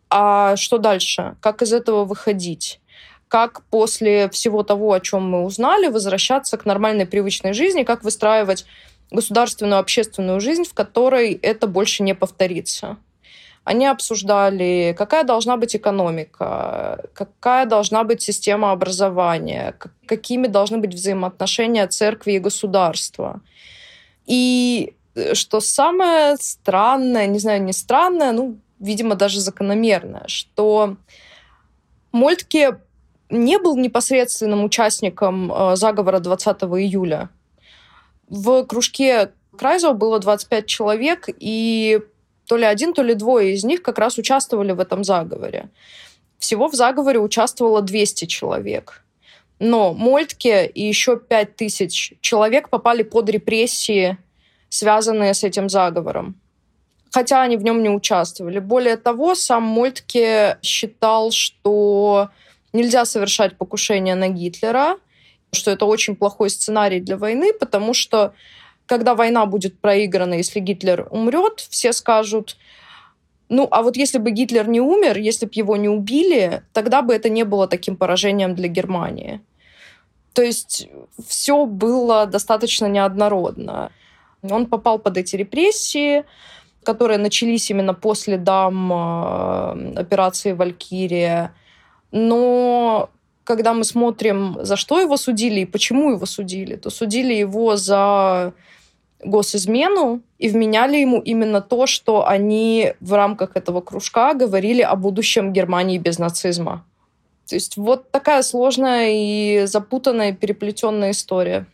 А 0.09 0.55
что 0.55 0.77
дальше? 0.77 1.35
Как 1.41 1.61
из 1.61 1.73
этого 1.73 2.05
выходить? 2.05 2.79
Как 3.27 3.61
после 3.63 4.29
всего 4.29 4.63
того, 4.63 4.93
о 4.93 5.01
чем 5.01 5.29
мы 5.29 5.43
узнали, 5.43 5.87
возвращаться 5.87 6.57
к 6.57 6.65
нормальной 6.65 7.05
привычной 7.05 7.51
жизни, 7.51 7.83
как 7.83 8.05
выстраивать 8.05 8.65
государственную 9.11 9.79
общественную 9.79 10.39
жизнь, 10.39 10.63
в 10.63 10.73
которой 10.73 11.33
это 11.33 11.67
больше 11.67 12.03
не 12.03 12.15
повторится. 12.15 12.95
Они 13.67 13.85
обсуждали, 13.85 14.95
какая 14.97 15.25
должна 15.25 15.57
быть 15.57 15.75
экономика, 15.75 17.03
какая 17.13 17.65
должна 17.65 18.05
быть 18.05 18.21
система 18.21 18.71
образования, 18.71 19.75
какими 20.05 20.47
должны 20.47 20.77
быть 20.77 20.93
взаимоотношения 20.93 21.85
церкви 21.87 22.31
и 22.33 22.39
государства. 22.39 23.41
И 24.25 24.93
э, 25.15 25.33
что 25.33 25.59
самое 25.59 26.37
странное, 26.39 27.27
не 27.27 27.39
знаю, 27.39 27.61
не 27.61 27.73
странное, 27.73 28.31
ну, 28.31 28.55
видимо, 28.79 29.15
даже 29.15 29.41
закономерное, 29.41 30.23
что 30.27 30.95
Мольтке 32.13 32.79
не 33.29 33.59
был 33.59 33.75
непосредственным 33.75 34.63
участником 34.63 35.51
э, 35.51 35.75
заговора 35.75 36.19
20 36.19 36.63
июля. 36.63 37.29
В 38.29 38.63
кружке 38.63 39.31
Крайзова 39.57 39.91
было 39.91 40.19
25 40.19 40.65
человек, 40.67 41.27
и 41.27 41.99
то 42.47 42.57
ли 42.57 42.63
один, 42.63 42.93
то 42.93 43.03
ли 43.03 43.13
двое 43.13 43.53
из 43.53 43.63
них 43.63 43.81
как 43.81 43.99
раз 43.99 44.17
участвовали 44.17 44.71
в 44.71 44.79
этом 44.79 45.03
заговоре. 45.03 45.69
Всего 46.39 46.67
в 46.67 46.73
заговоре 46.73 47.19
участвовало 47.19 47.81
200 47.81 48.25
человек. 48.25 49.03
Но 49.59 49.93
Мольтке 49.93 50.65
и 50.65 50.87
еще 50.87 51.19
5000 51.19 52.13
человек 52.21 52.69
попали 52.69 53.03
под 53.03 53.29
репрессии, 53.29 54.17
связанные 54.69 55.33
с 55.33 55.43
этим 55.43 55.67
заговором. 55.67 56.39
Хотя 57.11 57.41
они 57.41 57.57
в 57.57 57.63
нем 57.63 57.81
не 57.83 57.89
участвовали. 57.89 58.59
Более 58.59 58.97
того, 58.97 59.35
сам 59.35 59.63
Мольтке 59.63 60.57
считал, 60.61 61.31
что 61.31 62.29
нельзя 62.71 63.05
совершать 63.05 63.57
покушение 63.57 64.15
на 64.15 64.29
Гитлера, 64.29 64.97
что 65.51 65.71
это 65.71 65.85
очень 65.85 66.15
плохой 66.15 66.49
сценарий 66.49 66.99
для 66.99 67.17
войны, 67.17 67.53
потому 67.53 67.93
что 67.93 68.33
когда 68.87 69.13
война 69.13 69.45
будет 69.45 69.79
проиграна, 69.79 70.33
если 70.33 70.59
Гитлер 70.59 71.07
умрет, 71.11 71.59
все 71.69 71.93
скажут, 71.93 72.57
ну, 73.49 73.67
а 73.71 73.81
вот 73.81 73.95
если 73.95 74.17
бы 74.17 74.31
Гитлер 74.31 74.67
не 74.67 74.81
умер, 74.81 75.17
если 75.17 75.45
бы 75.45 75.51
его 75.53 75.77
не 75.77 75.89
убили, 75.89 76.63
тогда 76.73 77.01
бы 77.01 77.13
это 77.13 77.29
не 77.29 77.43
было 77.43 77.67
таким 77.67 77.95
поражением 77.95 78.55
для 78.55 78.67
Германии. 78.67 79.41
То 80.33 80.41
есть 80.41 80.87
все 81.27 81.65
было 81.65 82.25
достаточно 82.25 82.87
неоднородно. 82.87 83.91
Он 84.41 84.65
попал 84.65 84.99
под 84.99 85.17
эти 85.17 85.35
репрессии, 85.35 86.23
которые 86.83 87.17
начались 87.17 87.69
именно 87.71 87.93
после 87.93 88.37
дам 88.37 88.93
э, 88.93 89.99
операции 89.99 90.53
«Валькирия». 90.53 91.53
Но 92.11 93.09
когда 93.43 93.73
мы 93.73 93.83
смотрим, 93.83 94.57
за 94.61 94.75
что 94.75 94.99
его 94.99 95.17
судили 95.17 95.61
и 95.61 95.65
почему 95.65 96.11
его 96.11 96.25
судили, 96.25 96.75
то 96.75 96.89
судили 96.89 97.33
его 97.33 97.75
за 97.77 98.53
госизмену 99.23 100.21
и 100.37 100.49
вменяли 100.49 100.97
ему 100.97 101.19
именно 101.19 101.61
то, 101.61 101.87
что 101.87 102.27
они 102.27 102.93
в 102.99 103.13
рамках 103.13 103.55
этого 103.55 103.81
кружка 103.81 104.33
говорили 104.33 104.81
о 104.81 104.95
будущем 104.95 105.53
Германии 105.53 105.97
без 105.97 106.19
нацизма. 106.19 106.85
То 107.47 107.55
есть 107.55 107.77
вот 107.77 108.11
такая 108.11 108.41
сложная 108.43 109.09
и 109.11 109.65
запутанная, 109.65 110.33
переплетенная 110.33 111.11
история. 111.11 111.65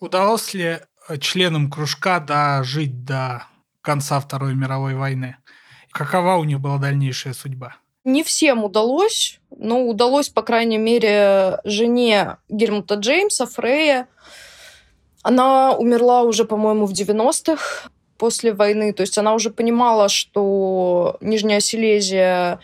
Удалось 0.00 0.54
ли 0.54 0.78
э, 1.08 1.18
членам 1.18 1.70
кружка 1.70 2.20
дожить 2.20 3.04
до 3.04 3.44
конца 3.80 4.20
Второй 4.20 4.54
мировой 4.54 4.94
войны? 4.94 5.36
Какова 5.92 6.36
у 6.36 6.44
них 6.44 6.60
была 6.60 6.78
дальнейшая 6.78 7.32
судьба? 7.32 7.76
Не 8.04 8.22
всем 8.22 8.64
удалось, 8.64 9.40
но 9.50 9.86
удалось, 9.86 10.28
по 10.28 10.42
крайней 10.42 10.78
мере, 10.78 11.60
жене 11.64 12.36
Гельмута 12.48 12.94
Джеймса, 12.94 13.46
Фрея, 13.46 14.08
она 15.28 15.74
умерла 15.74 16.22
уже, 16.22 16.46
по-моему, 16.46 16.86
в 16.86 16.92
90-х 16.92 17.90
после 18.16 18.54
войны. 18.54 18.94
То 18.94 19.02
есть 19.02 19.18
она 19.18 19.34
уже 19.34 19.50
понимала, 19.50 20.08
что 20.08 21.18
Нижняя 21.20 21.60
Силезия 21.60 22.60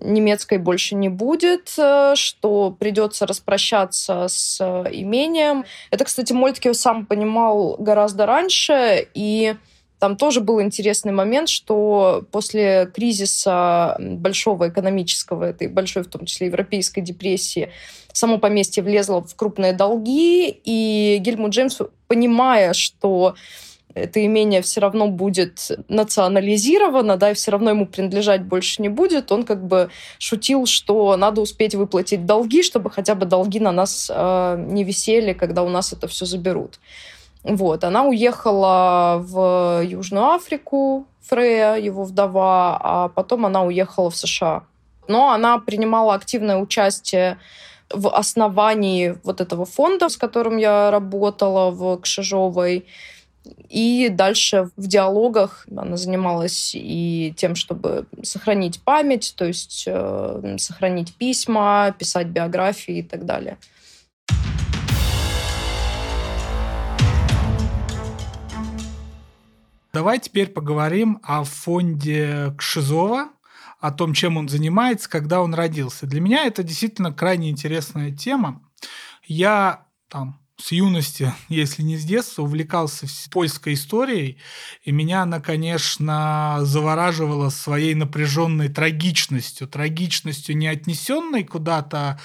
немецкой 0.00 0.58
больше 0.58 0.96
не 0.96 1.08
будет, 1.08 1.72
э, 1.78 2.14
что 2.16 2.76
придется 2.78 3.24
распрощаться 3.24 4.26
с 4.28 4.58
э, 4.60 4.88
имением. 4.92 5.64
Это, 5.92 6.04
кстати, 6.04 6.32
Мольтке 6.32 6.74
сам 6.74 7.06
понимал 7.06 7.76
гораздо 7.78 8.26
раньше, 8.26 9.06
и 9.14 9.54
там 10.00 10.16
тоже 10.16 10.40
был 10.40 10.60
интересный 10.60 11.12
момент, 11.12 11.48
что 11.48 12.24
после 12.32 12.90
кризиса 12.92 13.96
большого 14.00 14.68
экономического, 14.68 15.44
этой 15.44 15.68
большой, 15.68 16.02
в 16.02 16.08
том 16.08 16.26
числе 16.26 16.48
европейской 16.48 17.00
депрессии, 17.00 17.70
само 18.18 18.38
поместье 18.38 18.82
влезло 18.82 19.22
в 19.22 19.34
крупные 19.36 19.72
долги, 19.72 20.48
и 20.64 21.18
Гельмут 21.20 21.52
Джеймс, 21.52 21.78
понимая, 22.08 22.72
что 22.72 23.36
это 23.94 24.24
имение 24.24 24.60
все 24.60 24.80
равно 24.80 25.06
будет 25.08 25.70
национализировано, 25.88 27.16
да, 27.16 27.30
и 27.30 27.34
все 27.34 27.52
равно 27.52 27.70
ему 27.70 27.86
принадлежать 27.86 28.42
больше 28.42 28.82
не 28.82 28.88
будет, 28.88 29.30
он 29.30 29.44
как 29.44 29.64
бы 29.64 29.90
шутил, 30.18 30.66
что 30.66 31.16
надо 31.16 31.40
успеть 31.40 31.74
выплатить 31.74 32.26
долги, 32.26 32.62
чтобы 32.62 32.90
хотя 32.90 33.14
бы 33.14 33.24
долги 33.24 33.60
на 33.60 33.72
нас 33.72 34.10
э, 34.12 34.64
не 34.68 34.82
висели, 34.84 35.32
когда 35.32 35.62
у 35.62 35.68
нас 35.68 35.92
это 35.92 36.08
все 36.08 36.26
заберут. 36.26 36.80
Вот, 37.44 37.84
она 37.84 38.02
уехала 38.02 39.18
в 39.20 39.82
Южную 39.84 40.26
Африку, 40.26 41.06
Фрея, 41.22 41.76
его 41.76 42.02
вдова, 42.02 42.78
а 42.82 43.08
потом 43.08 43.46
она 43.46 43.62
уехала 43.62 44.10
в 44.10 44.16
США. 44.16 44.64
Но 45.06 45.30
она 45.30 45.58
принимала 45.58 46.14
активное 46.14 46.58
участие 46.58 47.38
в 47.90 48.08
основании 48.14 49.16
вот 49.24 49.40
этого 49.40 49.64
фонда, 49.64 50.08
с 50.08 50.16
которым 50.16 50.56
я 50.56 50.90
работала 50.90 51.70
в 51.70 51.98
Кшижовой. 52.00 52.86
И 53.70 54.08
дальше 54.10 54.70
в 54.76 54.86
диалогах 54.86 55.66
она 55.70 55.96
занималась 55.96 56.72
и 56.74 57.32
тем, 57.36 57.54
чтобы 57.54 58.04
сохранить 58.22 58.82
память, 58.82 59.34
то 59.36 59.46
есть 59.46 59.84
э, 59.86 60.56
сохранить 60.58 61.14
письма, 61.14 61.94
писать 61.98 62.26
биографии 62.26 62.98
и 62.98 63.02
так 63.02 63.24
далее. 63.24 63.56
Давай 69.94 70.18
теперь 70.18 70.48
поговорим 70.48 71.18
о 71.22 71.44
фонде 71.44 72.52
Кшизова, 72.58 73.30
о 73.78 73.92
том, 73.92 74.12
чем 74.12 74.36
он 74.36 74.48
занимается, 74.48 75.08
когда 75.08 75.40
он 75.40 75.54
родился. 75.54 76.06
Для 76.06 76.20
меня 76.20 76.44
это 76.44 76.62
действительно 76.62 77.12
крайне 77.12 77.50
интересная 77.50 78.10
тема. 78.10 78.62
Я 79.24 79.86
там 80.08 80.40
с 80.56 80.72
юности, 80.72 81.32
если 81.48 81.82
не 81.82 81.96
с 81.96 82.04
детства, 82.04 82.42
увлекался 82.42 83.06
польской 83.30 83.74
историей, 83.74 84.38
и 84.82 84.92
меня 84.92 85.22
она, 85.22 85.40
конечно, 85.40 86.58
завораживала 86.62 87.50
своей 87.50 87.94
напряженной 87.94 88.68
трагичностью, 88.68 89.68
трагичностью 89.68 90.56
не 90.56 90.66
отнесенной 90.66 91.44
куда-то 91.44 92.20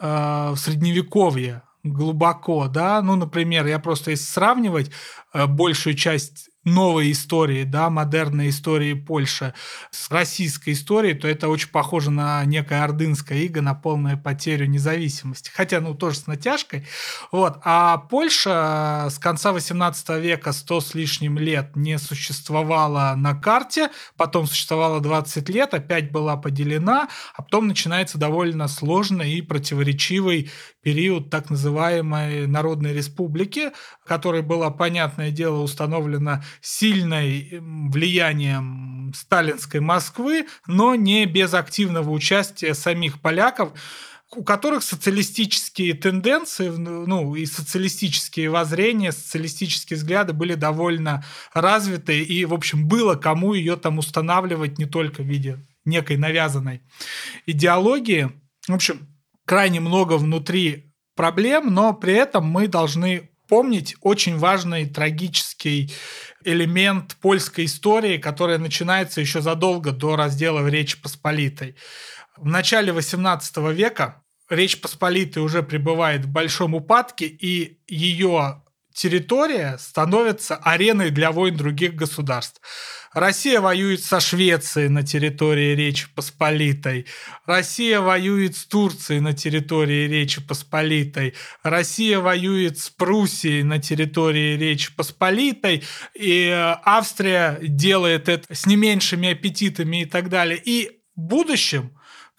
э, 0.00 0.52
в 0.54 0.56
средневековье, 0.56 1.62
глубоко, 1.82 2.68
да, 2.68 3.02
ну, 3.02 3.16
например, 3.16 3.66
я 3.66 3.80
просто 3.80 4.12
если 4.12 4.26
сравнивать 4.26 4.90
э, 5.32 5.46
большую 5.46 5.96
часть 5.96 6.51
новой 6.64 7.12
истории, 7.12 7.64
да, 7.64 7.90
модерной 7.90 8.50
истории 8.50 8.94
Польши 8.94 9.54
с 9.90 10.10
российской 10.10 10.70
историей, 10.70 11.14
то 11.14 11.26
это 11.26 11.48
очень 11.48 11.68
похоже 11.68 12.10
на 12.10 12.44
некое 12.44 12.84
ордынское 12.84 13.38
иго, 13.38 13.62
на 13.62 13.74
полную 13.74 14.18
потерю 14.18 14.66
независимости. 14.66 15.50
Хотя, 15.52 15.80
ну, 15.80 15.94
тоже 15.94 16.18
с 16.18 16.26
натяжкой. 16.26 16.86
Вот. 17.32 17.58
А 17.64 17.98
Польша 17.98 19.08
с 19.10 19.18
конца 19.18 19.52
18 19.52 20.08
века 20.20 20.52
100 20.52 20.80
с 20.80 20.94
лишним 20.94 21.38
лет 21.38 21.74
не 21.74 21.98
существовала 21.98 23.14
на 23.16 23.34
карте, 23.34 23.90
потом 24.16 24.46
существовала 24.46 25.00
20 25.00 25.48
лет, 25.48 25.74
опять 25.74 26.10
была 26.10 26.36
поделена, 26.36 27.08
а 27.34 27.42
потом 27.42 27.66
начинается 27.66 28.18
довольно 28.18 28.68
сложный 28.68 29.32
и 29.32 29.42
противоречивый 29.42 30.50
период 30.82 31.30
так 31.30 31.50
называемой 31.50 32.46
Народной 32.46 32.92
Республики, 32.92 33.70
которая 34.04 34.42
была, 34.42 34.70
понятное 34.70 35.30
дело, 35.30 35.60
установлена 35.62 36.44
сильной 36.60 37.60
влиянием 37.60 39.12
сталинской 39.14 39.80
Москвы, 39.80 40.46
но 40.66 40.94
не 40.94 41.26
без 41.26 41.54
активного 41.54 42.10
участия 42.10 42.74
самих 42.74 43.20
поляков, 43.20 43.72
у 44.34 44.44
которых 44.44 44.82
социалистические 44.82 45.94
тенденции, 45.94 46.68
ну, 46.68 47.34
и 47.34 47.44
социалистические 47.44 48.50
воззрения, 48.50 49.12
социалистические 49.12 49.98
взгляды 49.98 50.32
были 50.32 50.54
довольно 50.54 51.24
развиты, 51.52 52.22
и, 52.22 52.44
в 52.44 52.54
общем, 52.54 52.88
было 52.88 53.14
кому 53.14 53.52
ее 53.52 53.76
там 53.76 53.98
устанавливать 53.98 54.78
не 54.78 54.86
только 54.86 55.22
в 55.22 55.26
виде 55.26 55.58
некой 55.84 56.16
навязанной 56.16 56.80
идеологии. 57.46 58.30
В 58.68 58.74
общем, 58.74 59.11
крайне 59.46 59.80
много 59.80 60.18
внутри 60.18 60.92
проблем, 61.14 61.72
но 61.72 61.92
при 61.92 62.14
этом 62.14 62.46
мы 62.46 62.68
должны 62.68 63.30
помнить 63.48 63.96
очень 64.00 64.38
важный 64.38 64.88
трагический 64.88 65.92
элемент 66.44 67.16
польской 67.20 67.66
истории, 67.66 68.16
которая 68.16 68.58
начинается 68.58 69.20
еще 69.20 69.42
задолго 69.42 69.92
до 69.92 70.16
раздела 70.16 70.62
в 70.62 70.68
Речи 70.68 71.00
Посполитой. 71.00 71.76
В 72.36 72.46
начале 72.46 72.92
XVIII 72.92 73.72
века 73.72 74.22
Речь 74.48 74.80
Посполитой 74.80 75.42
уже 75.42 75.62
пребывает 75.62 76.24
в 76.24 76.28
большом 76.28 76.74
упадке, 76.74 77.26
и 77.26 77.80
ее 77.88 78.61
территория 78.94 79.76
становится 79.78 80.56
ареной 80.56 81.10
для 81.10 81.32
войн 81.32 81.56
других 81.56 81.94
государств. 81.94 82.60
Россия 83.12 83.60
воюет 83.60 84.02
со 84.02 84.20
Швецией 84.20 84.88
на 84.88 85.02
территории 85.02 85.74
Речи 85.74 86.06
Посполитой. 86.14 87.06
Россия 87.44 88.00
воюет 88.00 88.56
с 88.56 88.64
Турцией 88.64 89.20
на 89.20 89.34
территории 89.34 90.08
Речи 90.08 90.40
Посполитой. 90.40 91.34
Россия 91.62 92.20
воюет 92.20 92.78
с 92.78 92.88
Пруссией 92.88 93.64
на 93.64 93.78
территории 93.78 94.56
Речи 94.56 94.94
Посполитой. 94.94 95.84
И 96.14 96.46
э, 96.46 96.76
Австрия 96.84 97.58
делает 97.60 98.30
это 98.30 98.46
с 98.54 98.64
не 98.64 98.76
меньшими 98.76 99.32
аппетитами 99.32 100.02
и 100.02 100.06
так 100.06 100.30
далее. 100.30 100.60
И 100.64 101.02
в 101.14 101.20
будущем 101.20 101.92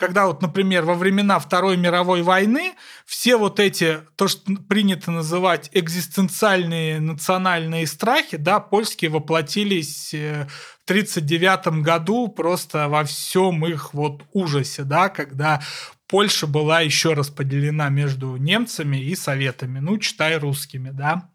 когда 0.03 0.27
вот, 0.27 0.41
например, 0.41 0.83
во 0.83 0.95
времена 0.95 1.39
Второй 1.39 1.77
мировой 1.77 2.23
войны 2.23 2.73
все 3.05 3.37
вот 3.37 3.61
эти, 3.61 4.01
то, 4.17 4.27
что 4.27 4.53
принято 4.67 5.11
называть 5.11 5.69
экзистенциальные 5.71 6.99
национальные 6.99 7.87
страхи, 7.87 8.35
да, 8.35 8.59
польские 8.59 9.11
воплотились 9.11 10.13
э, 10.13 10.45
в 10.81 10.91
1939 10.91 11.81
году 11.81 12.27
просто 12.27 12.89
во 12.89 13.05
всем 13.05 13.65
их 13.65 13.93
вот 13.93 14.23
ужасе, 14.33 14.83
да, 14.83 15.07
когда 15.07 15.61
Польша 16.09 16.47
была 16.47 16.81
еще 16.81 17.13
раз 17.13 17.29
поделена 17.29 17.87
между 17.87 18.35
немцами 18.35 18.97
и 18.97 19.15
советами, 19.15 19.79
ну, 19.79 19.97
читай 19.99 20.37
русскими, 20.37 20.89
да. 20.89 21.29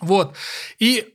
Вот. 0.00 0.36
И, 0.78 1.12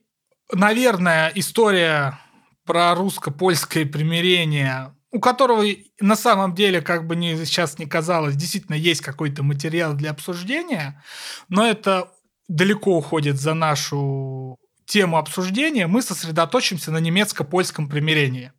наверное, 0.51 1.31
история 1.35 2.19
про 2.65 2.93
русско-польское 2.95 3.85
примирение 3.85 4.91
у 5.17 5.19
которого 5.19 5.65
на 5.99 6.15
самом 6.15 6.53
деле, 6.53 6.79
как 6.79 7.07
бы 7.07 7.15
ни, 7.15 7.35
сейчас 7.43 7.79
не 7.79 7.87
казалось, 7.87 8.35
действительно 8.35 8.75
есть 8.75 9.01
какой-то 9.01 9.41
материал 9.41 9.95
для 9.95 10.11
обсуждения, 10.11 11.03
но 11.49 11.65
это 11.65 12.11
далеко 12.47 12.95
уходит 12.95 13.41
за 13.41 13.55
нашу 13.55 14.59
тему 14.85 15.17
обсуждения, 15.17 15.87
мы 15.87 16.03
сосредоточимся 16.03 16.91
на 16.91 16.99
немецко-польском 16.99 17.89
примирении. 17.89 18.51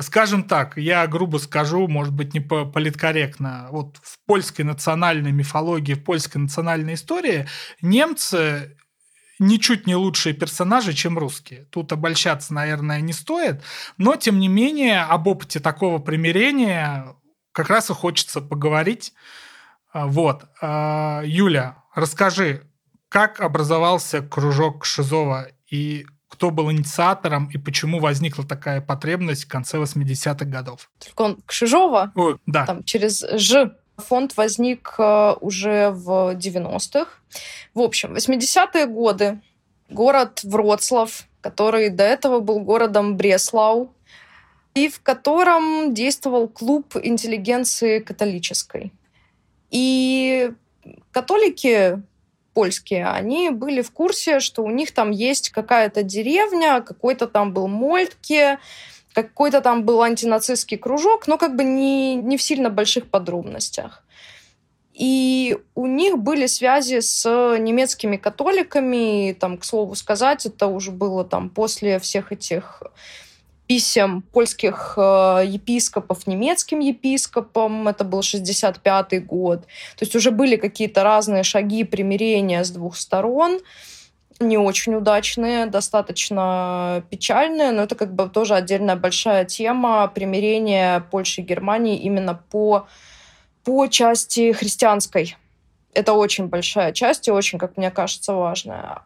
Скажем 0.00 0.44
так, 0.44 0.78
я 0.78 1.06
грубо 1.06 1.36
скажу, 1.36 1.86
может 1.86 2.14
быть, 2.14 2.32
не 2.32 2.40
политкорректно, 2.40 3.68
вот 3.70 3.98
в 4.02 4.16
польской 4.26 4.64
национальной 4.64 5.32
мифологии, 5.32 5.92
в 5.92 6.02
польской 6.02 6.40
национальной 6.40 6.94
истории 6.94 7.46
немцы 7.82 8.74
ничуть 9.38 9.86
не 9.86 9.94
лучшие 9.94 10.34
персонажи, 10.34 10.92
чем 10.92 11.18
русские. 11.18 11.66
Тут 11.70 11.92
обольщаться, 11.92 12.54
наверное, 12.54 13.00
не 13.00 13.12
стоит, 13.12 13.62
но, 13.96 14.16
тем 14.16 14.38
не 14.38 14.48
менее, 14.48 15.02
об 15.02 15.26
опыте 15.26 15.60
такого 15.60 15.98
примирения 15.98 17.14
как 17.52 17.70
раз 17.70 17.90
и 17.90 17.94
хочется 17.94 18.40
поговорить. 18.40 19.12
А, 19.92 20.06
вот. 20.06 20.44
А, 20.60 21.22
Юля, 21.24 21.82
расскажи, 21.94 22.62
как 23.08 23.40
образовался 23.40 24.20
кружок 24.20 24.84
Шизова 24.84 25.48
и 25.70 26.06
кто 26.28 26.50
был 26.50 26.70
инициатором 26.70 27.50
и 27.52 27.58
почему 27.58 28.00
возникла 28.00 28.44
такая 28.44 28.80
потребность 28.80 29.44
в 29.44 29.48
конце 29.48 29.78
80-х 29.78 30.44
годов? 30.44 30.90
Только 30.98 31.22
он 31.22 31.42
Кшижова? 31.46 32.12
О, 32.14 32.36
да. 32.46 32.66
Там 32.66 32.84
через 32.84 33.22
«Ж» 33.22 33.74
Фонд 33.98 34.36
возник 34.36 34.94
э, 34.98 35.34
уже 35.40 35.90
в 35.90 36.34
90-х. 36.34 37.10
В 37.74 37.80
общем, 37.80 38.14
80-е 38.14 38.86
годы 38.86 39.40
город 39.90 40.40
Вроцлав, 40.44 41.26
который 41.40 41.90
до 41.90 42.04
этого 42.04 42.40
был 42.40 42.60
городом 42.60 43.16
Бреслау, 43.16 43.92
и 44.74 44.88
в 44.88 45.00
котором 45.00 45.92
действовал 45.92 46.48
клуб 46.48 46.96
интеллигенции 47.02 47.98
католической. 47.98 48.92
И 49.70 50.52
католики 51.10 52.00
польские, 52.54 53.06
они 53.06 53.50
были 53.50 53.82
в 53.82 53.90
курсе, 53.90 54.40
что 54.40 54.62
у 54.62 54.70
них 54.70 54.92
там 54.92 55.10
есть 55.10 55.50
какая-то 55.50 56.02
деревня, 56.02 56.80
какой-то 56.80 57.26
там 57.26 57.52
был 57.52 57.68
Мольтке, 57.68 58.58
какой-то 59.22 59.60
там 59.60 59.84
был 59.84 60.02
антинацистский 60.02 60.76
кружок, 60.76 61.26
но 61.26 61.38
как 61.38 61.56
бы 61.56 61.64
не, 61.64 62.14
не 62.16 62.36
в 62.36 62.42
сильно 62.42 62.70
больших 62.70 63.10
подробностях. 63.10 64.04
И 64.94 65.56
у 65.74 65.86
них 65.86 66.18
были 66.18 66.46
связи 66.46 67.00
с 67.00 67.24
немецкими 67.58 68.16
католиками. 68.16 69.30
И, 69.30 69.32
там, 69.32 69.56
к 69.56 69.64
слову 69.64 69.94
сказать, 69.94 70.46
это 70.46 70.66
уже 70.66 70.90
было 70.90 71.24
там 71.24 71.50
после 71.50 71.98
всех 72.00 72.32
этих 72.32 72.82
писем 73.68 74.22
польских 74.22 74.94
э, 74.96 75.44
епископов 75.46 76.26
немецким 76.26 76.80
епископам. 76.80 77.86
Это 77.86 78.02
был 78.02 78.20
65-й 78.20 79.18
год. 79.20 79.62
То 79.96 80.04
есть 80.04 80.16
уже 80.16 80.30
были 80.30 80.56
какие-то 80.56 81.04
разные 81.04 81.44
шаги 81.44 81.84
примирения 81.84 82.64
с 82.64 82.70
двух 82.70 82.96
сторон 82.96 83.60
не 84.40 84.56
очень 84.56 84.94
удачные, 84.94 85.66
достаточно 85.66 87.04
печальные, 87.10 87.72
но 87.72 87.82
это 87.82 87.94
как 87.94 88.14
бы 88.14 88.28
тоже 88.28 88.54
отдельная 88.54 88.96
большая 88.96 89.44
тема 89.44 90.06
примирения 90.08 91.00
Польши 91.10 91.40
и 91.40 91.44
Германии 91.44 91.98
именно 91.98 92.34
по, 92.34 92.86
по 93.64 93.86
части 93.88 94.52
христианской. 94.52 95.36
Это 95.92 96.12
очень 96.12 96.46
большая 96.46 96.92
часть 96.92 97.26
и 97.26 97.32
очень, 97.32 97.58
как 97.58 97.76
мне 97.76 97.90
кажется, 97.90 98.32
важная. 98.32 99.02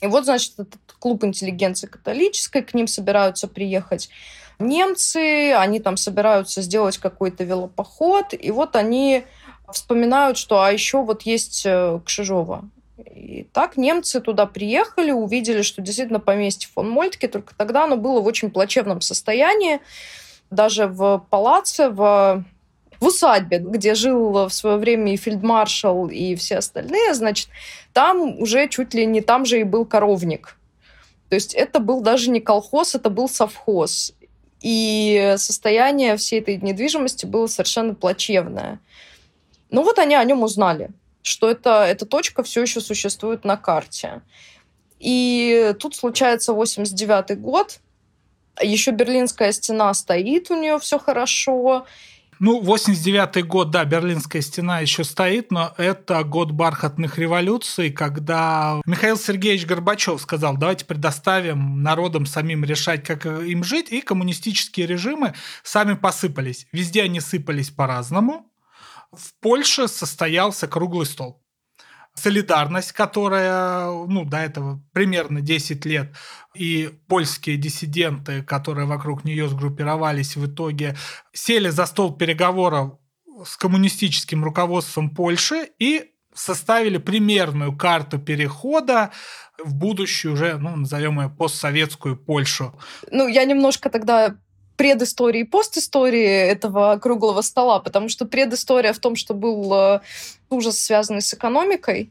И 0.00 0.06
вот, 0.06 0.24
значит, 0.24 0.54
этот 0.54 0.80
клуб 0.98 1.24
интеллигенции 1.24 1.86
католической, 1.86 2.62
к 2.62 2.72
ним 2.72 2.86
собираются 2.86 3.48
приехать 3.48 4.08
немцы, 4.58 5.52
они 5.52 5.80
там 5.80 5.96
собираются 5.96 6.62
сделать 6.62 6.98
какой-то 6.98 7.44
велопоход, 7.44 8.32
и 8.32 8.50
вот 8.50 8.76
они 8.76 9.24
вспоминают, 9.72 10.36
что 10.36 10.62
а 10.62 10.70
еще 10.70 11.02
вот 11.02 11.22
есть 11.22 11.62
э, 11.64 12.00
Кшижова, 12.04 12.68
и 13.06 13.44
так 13.52 13.76
немцы 13.76 14.20
туда 14.20 14.46
приехали, 14.46 15.10
увидели, 15.10 15.62
что 15.62 15.82
действительно 15.82 16.20
поместье 16.20 16.68
фон 16.72 16.90
Мольтке, 16.90 17.28
только 17.28 17.54
тогда 17.56 17.84
оно 17.84 17.96
было 17.96 18.20
в 18.20 18.26
очень 18.26 18.50
плачевном 18.50 19.00
состоянии. 19.00 19.80
Даже 20.50 20.86
в 20.86 21.24
палаце, 21.30 21.90
в 21.90 22.44
в 23.00 23.06
усадьбе, 23.06 23.58
где 23.58 23.94
жил 23.94 24.46
в 24.46 24.50
свое 24.50 24.76
время 24.76 25.14
и 25.14 25.16
фельдмаршал, 25.16 26.08
и 26.08 26.34
все 26.34 26.58
остальные, 26.58 27.14
значит, 27.14 27.48
там 27.94 28.38
уже 28.38 28.68
чуть 28.68 28.92
ли 28.92 29.06
не 29.06 29.22
там 29.22 29.46
же 29.46 29.58
и 29.58 29.64
был 29.64 29.86
коровник. 29.86 30.58
То 31.30 31.34
есть 31.34 31.54
это 31.54 31.80
был 31.80 32.02
даже 32.02 32.30
не 32.30 32.40
колхоз, 32.40 32.94
это 32.94 33.08
был 33.08 33.28
совхоз. 33.28 34.12
И 34.60 35.34
состояние 35.38 36.16
всей 36.18 36.40
этой 36.40 36.58
недвижимости 36.58 37.24
было 37.24 37.46
совершенно 37.46 37.94
плачевное. 37.94 38.80
Ну 39.70 39.82
вот 39.82 39.98
они 39.98 40.14
о 40.14 40.24
нем 40.24 40.42
узнали 40.42 40.90
что 41.22 41.50
это, 41.50 41.84
эта 41.84 42.06
точка 42.06 42.42
все 42.42 42.62
еще 42.62 42.80
существует 42.80 43.44
на 43.44 43.56
карте. 43.56 44.22
И 44.98 45.74
тут 45.78 45.96
случается 45.96 46.52
89 46.52 47.40
год, 47.40 47.80
еще 48.62 48.90
Берлинская 48.90 49.52
стена 49.52 49.92
стоит, 49.94 50.50
у 50.50 50.60
нее 50.60 50.78
все 50.78 50.98
хорошо. 50.98 51.86
Ну, 52.38 52.58
89 52.60 53.46
год, 53.46 53.70
да, 53.70 53.84
Берлинская 53.84 54.40
стена 54.40 54.80
еще 54.80 55.04
стоит, 55.04 55.52
но 55.52 55.74
это 55.76 56.24
год 56.24 56.52
бархатных 56.52 57.18
революций, 57.18 57.90
когда 57.90 58.80
Михаил 58.86 59.18
Сергеевич 59.18 59.66
Горбачев 59.66 60.22
сказал, 60.22 60.56
давайте 60.56 60.86
предоставим 60.86 61.82
народам 61.82 62.24
самим 62.24 62.64
решать, 62.64 63.04
как 63.04 63.26
им 63.26 63.62
жить, 63.62 63.92
и 63.92 64.00
коммунистические 64.00 64.86
режимы 64.86 65.34
сами 65.62 65.92
посыпались. 65.92 66.66
Везде 66.72 67.02
они 67.02 67.20
сыпались 67.20 67.68
по-разному. 67.68 68.49
В 69.12 69.34
Польше 69.40 69.88
состоялся 69.88 70.68
круглый 70.68 71.06
стол 71.06 71.42
солидарность, 72.14 72.92
которая 72.92 73.86
ну, 74.06 74.24
до 74.24 74.38
этого 74.38 74.82
примерно 74.92 75.40
10 75.40 75.84
лет, 75.86 76.14
и 76.54 76.90
польские 77.08 77.56
диссиденты, 77.56 78.42
которые 78.42 78.86
вокруг 78.86 79.24
нее 79.24 79.48
сгруппировались, 79.48 80.36
в 80.36 80.46
итоге 80.46 80.96
сели 81.32 81.68
за 81.70 81.86
стол 81.86 82.16
переговоров 82.16 82.98
с 83.44 83.56
коммунистическим 83.56 84.44
руководством 84.44 85.10
Польши 85.10 85.70
и 85.78 86.10
составили 86.34 86.98
примерную 86.98 87.76
карту 87.76 88.18
перехода 88.18 89.10
в 89.62 89.74
будущую 89.74 90.34
уже, 90.34 90.58
ну, 90.58 90.76
назовем 90.76 91.20
ее 91.20 91.30
постсоветскую 91.30 92.16
Польшу. 92.16 92.78
Ну, 93.10 93.28
я 93.28 93.44
немножко 93.44 93.90
тогда 93.90 94.36
предыстории 94.80 95.40
и 95.40 95.44
постистории 95.44 96.24
этого 96.24 96.96
круглого 96.96 97.42
стола, 97.42 97.80
потому 97.80 98.08
что 98.08 98.24
предыстория 98.24 98.94
в 98.94 98.98
том, 98.98 99.14
что 99.14 99.34
был 99.34 99.70
э, 99.74 100.00
ужас, 100.48 100.80
связанный 100.80 101.20
с 101.20 101.34
экономикой, 101.34 102.10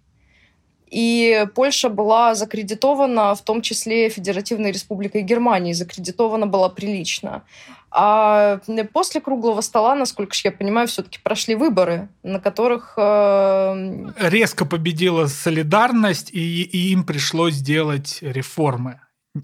и 0.91 1.47
Польша 1.55 1.89
была 1.89 2.36
закредитована, 2.36 3.34
в 3.34 3.41
том 3.41 3.63
числе 3.63 4.10
Федеративной 4.10 4.71
Республикой 4.71 5.23
Германии, 5.23 5.73
закредитована 5.73 6.45
была 6.45 6.69
прилично. 6.69 7.41
А 7.89 8.60
после 8.93 9.19
круглого 9.19 9.62
стола, 9.62 9.95
насколько 9.95 10.36
я 10.43 10.51
понимаю, 10.51 10.88
все-таки 10.88 11.17
прошли 11.23 11.55
выборы, 11.55 12.08
на 12.21 12.39
которых... 12.39 12.93
Э... 12.97 14.12
Резко 14.19 14.65
победила 14.65 15.25
солидарность, 15.25 16.29
и, 16.32 16.62
и 16.62 16.91
им 16.91 17.03
пришлось 17.03 17.55
сделать 17.55 18.19
реформы 18.21 18.99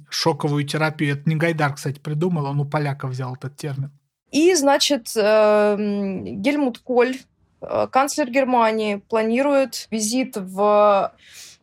шоковую 0.09 0.65
терапию. 0.65 1.15
Это 1.15 1.29
не 1.29 1.35
Гайдар, 1.35 1.73
кстати, 1.73 1.99
придумал, 1.99 2.45
он 2.45 2.59
у 2.59 2.65
поляков 2.65 3.11
взял 3.11 3.35
этот 3.35 3.55
термин. 3.55 3.91
И, 4.31 4.53
значит, 4.55 5.11
э, 5.15 5.75
Гельмут 5.77 6.79
Коль, 6.79 7.17
э, 7.61 7.87
канцлер 7.91 8.29
Германии, 8.29 8.95
планирует 8.95 9.87
визит 9.91 10.35
в 10.35 11.13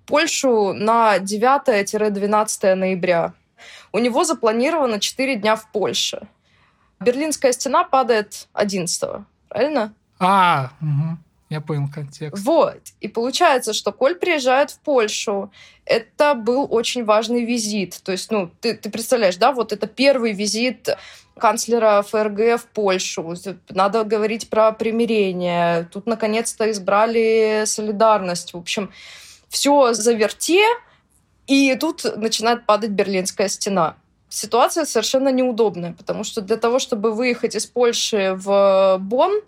Польшу 0.07 0.73
на 0.73 1.19
9-12 1.19 2.75
ноября. 2.75 3.35
У 3.93 3.99
него 3.99 4.25
запланировано 4.25 5.01
4 5.01 5.37
дня 5.37 5.57
в 5.57 5.71
Польше. 5.71 6.29
Берлинская 7.01 7.53
стена 7.53 7.85
падает 7.85 8.49
11 8.53 9.27
правильно? 9.53 9.93
А, 10.19 10.71
угу. 10.81 11.19
Я 11.53 11.61
понял 11.61 11.89
контекст. 11.95 12.45
Вот. 12.45 12.81
И 13.01 13.09
получается, 13.09 13.73
что 13.73 13.93
Коль 13.93 14.15
приезжает 14.15 14.71
в 14.71 14.79
Польшу. 14.79 15.53
Это 15.85 16.35
был 16.35 16.67
очень 16.71 17.05
важный 17.05 17.45
визит. 17.45 18.01
То 18.03 18.13
есть, 18.13 18.31
ну, 18.31 18.51
ты, 18.61 18.75
ты 18.75 18.89
представляешь, 18.91 19.37
да, 19.37 19.53
вот 19.53 19.73
это 19.73 19.87
первый 19.87 20.33
визит 20.33 20.97
канцлера 21.39 22.03
ФРГ 22.03 22.61
в 22.61 22.67
Польшу. 22.73 23.35
Надо 23.69 24.05
говорить 24.05 24.49
про 24.49 24.73
примирение. 24.73 25.89
Тут, 25.93 26.07
наконец-то, 26.07 26.71
избрали 26.71 27.65
солидарность. 27.67 28.55
В 28.55 28.57
общем, 28.57 28.91
все 29.49 29.93
заверте, 29.93 30.63
и 31.47 31.75
тут 31.77 32.05
начинает 32.17 32.65
падать 32.65 32.91
Берлинская 32.91 33.49
стена. 33.49 33.97
Ситуация 34.31 34.87
совершенно 34.87 35.29
неудобная, 35.29 35.93
потому 35.93 36.25
что 36.25 36.41
для 36.41 36.57
того, 36.57 36.79
чтобы 36.79 37.13
выехать 37.13 37.55
из 37.55 37.67
Польши 37.67 38.33
в 38.35 38.97
Бонн, 38.99 39.43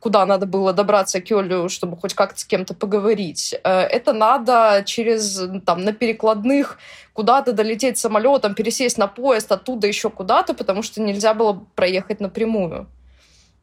куда 0.00 0.26
надо 0.26 0.46
было 0.46 0.72
добраться 0.72 1.20
к 1.20 1.24
Кёлю, 1.24 1.68
чтобы 1.68 1.96
хоть 1.96 2.14
как-то 2.14 2.40
с 2.40 2.44
кем-то 2.44 2.74
поговорить. 2.74 3.54
Э, 3.64 3.80
это 3.80 4.12
надо 4.12 4.82
через, 4.86 5.42
там, 5.64 5.84
на 5.84 5.92
перекладных 5.92 6.78
куда-то 7.12 7.52
долететь 7.52 7.98
самолетом, 7.98 8.54
пересесть 8.54 8.98
на 8.98 9.06
поезд, 9.06 9.52
оттуда 9.52 9.86
еще 9.86 10.10
куда-то, 10.10 10.54
потому 10.54 10.82
что 10.82 11.00
нельзя 11.00 11.34
было 11.34 11.64
проехать 11.74 12.20
напрямую. 12.20 12.86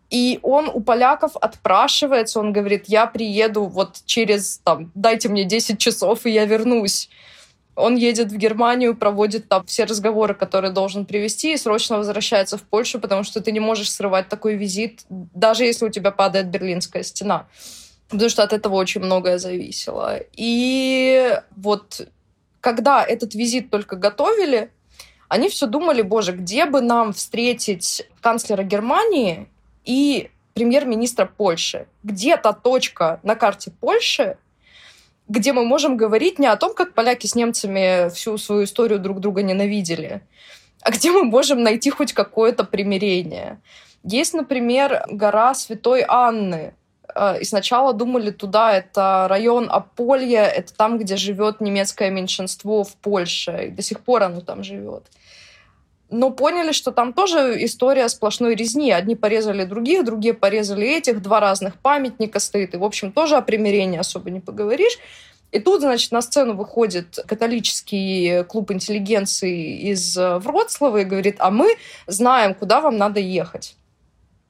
И 0.10 0.40
он 0.42 0.70
у 0.72 0.82
поляков 0.82 1.38
отпрашивается, 1.38 2.40
он 2.40 2.52
говорит, 2.52 2.84
я 2.88 3.08
приеду 3.08 3.64
вот 3.66 4.02
через, 4.06 4.58
там, 4.64 4.92
дайте 4.94 5.30
мне 5.30 5.46
10 5.46 5.80
часов, 5.80 6.26
и 6.26 6.32
я 6.32 6.46
вернусь. 6.46 7.10
Он 7.76 7.96
едет 7.96 8.32
в 8.32 8.38
Германию, 8.38 8.96
проводит 8.96 9.48
там 9.48 9.66
все 9.66 9.86
разговоры, 9.86 10.34
которые 10.34 10.72
должен 10.72 11.06
привести, 11.06 11.54
и 11.54 11.58
срочно 11.58 11.98
возвращается 11.98 12.58
в 12.58 12.64
Польшу, 12.64 13.00
потому 13.00 13.24
что 13.24 13.42
ты 13.42 13.52
не 13.52 13.60
можешь 13.60 13.92
срывать 13.92 14.28
такой 14.28 14.56
визит, 14.56 15.06
даже 15.10 15.64
если 15.64 15.86
у 15.86 15.90
тебя 15.90 16.12
падает 16.12 16.48
Берлинская 16.48 17.04
стена. 17.04 17.48
Потому 18.10 18.30
что 18.30 18.44
от 18.44 18.52
этого 18.52 18.76
очень 18.76 19.02
многое 19.02 19.38
зависело. 19.38 20.20
И 20.34 21.40
вот 21.56 22.08
когда 22.60 23.04
этот 23.04 23.36
визит 23.36 23.70
только 23.70 23.96
готовили, 23.96 24.70
они 25.30 25.48
все 25.48 25.66
думали, 25.66 26.02
боже, 26.02 26.34
где 26.34 26.66
бы 26.66 26.82
нам 26.82 27.14
встретить 27.14 28.06
канцлера 28.20 28.64
Германии 28.64 29.48
и 29.86 30.30
премьер-министра 30.54 31.26
Польши? 31.26 31.88
Где 32.04 32.36
та 32.36 32.52
точка 32.52 33.22
на 33.24 33.36
карте 33.36 33.72
Польши, 33.72 34.38
где 35.32 35.54
мы 35.54 35.64
можем 35.64 35.96
говорить 35.96 36.40
не 36.40 36.48
о 36.48 36.58
том, 36.58 36.74
как 36.74 36.94
поляки 36.94 37.26
с 37.26 37.36
немцами 37.36 38.10
всю 38.10 38.38
свою 38.38 38.66
историю 38.66 39.00
друг 39.00 39.22
друга 39.22 39.42
ненавидели, 39.42 40.22
а 40.82 40.92
где 40.92 41.10
мы 41.12 41.24
можем 41.24 41.64
найти 41.64 41.90
хоть 41.90 42.12
какое-то 42.12 42.66
примирение. 42.66 43.62
Есть, 44.04 44.34
например, 44.34 45.06
гора 45.10 45.54
Святой 45.54 46.04
Анны. 46.06 46.74
Э, 47.16 47.40
и 47.40 47.46
сначала 47.46 47.94
думали 47.94 48.32
туда, 48.32 48.76
это 48.76 49.28
район 49.30 49.70
Аполья, 49.72 50.44
это 50.44 50.74
там, 50.74 50.98
где 50.98 51.16
живет 51.16 51.62
немецкое 51.62 52.10
меньшинство 52.10 52.84
в 52.84 52.94
Польше. 52.96 53.68
И 53.68 53.70
до 53.70 53.82
сих 53.82 54.02
пор 54.02 54.24
оно 54.24 54.42
там 54.42 54.64
живет 54.64 55.04
но 56.12 56.30
поняли, 56.30 56.74
что 56.74 56.92
там 56.92 57.14
тоже 57.14 57.56
история 57.66 58.08
сплошной 58.10 58.56
резни. 58.56 58.92
Одни 58.92 59.16
порезали 59.16 59.64
других, 59.64 60.06
другие 60.06 60.34
порезали 60.34 60.88
этих, 60.88 61.22
два 61.22 61.40
разных 61.40 61.80
памятника 61.80 62.40
стоит. 62.40 62.74
И, 62.74 62.78
в 62.78 62.84
общем, 62.84 63.12
тоже 63.12 63.38
о 63.38 63.42
примирении 63.42 63.98
особо 63.98 64.30
не 64.30 64.42
поговоришь. 64.42 65.00
И 65.52 65.60
тут, 65.60 65.82
значит, 65.82 66.12
на 66.12 66.22
сцену 66.22 66.54
выходит 66.54 67.20
католический 67.28 68.44
клуб 68.44 68.72
интеллигенции 68.72 69.90
из 69.90 70.16
Вроцлава 70.18 70.98
и 70.98 71.04
говорит, 71.06 71.38
а 71.40 71.50
мы 71.50 71.76
знаем, 72.08 72.54
куда 72.54 72.82
вам 72.82 72.98
надо 72.98 73.20
ехать. 73.20 73.76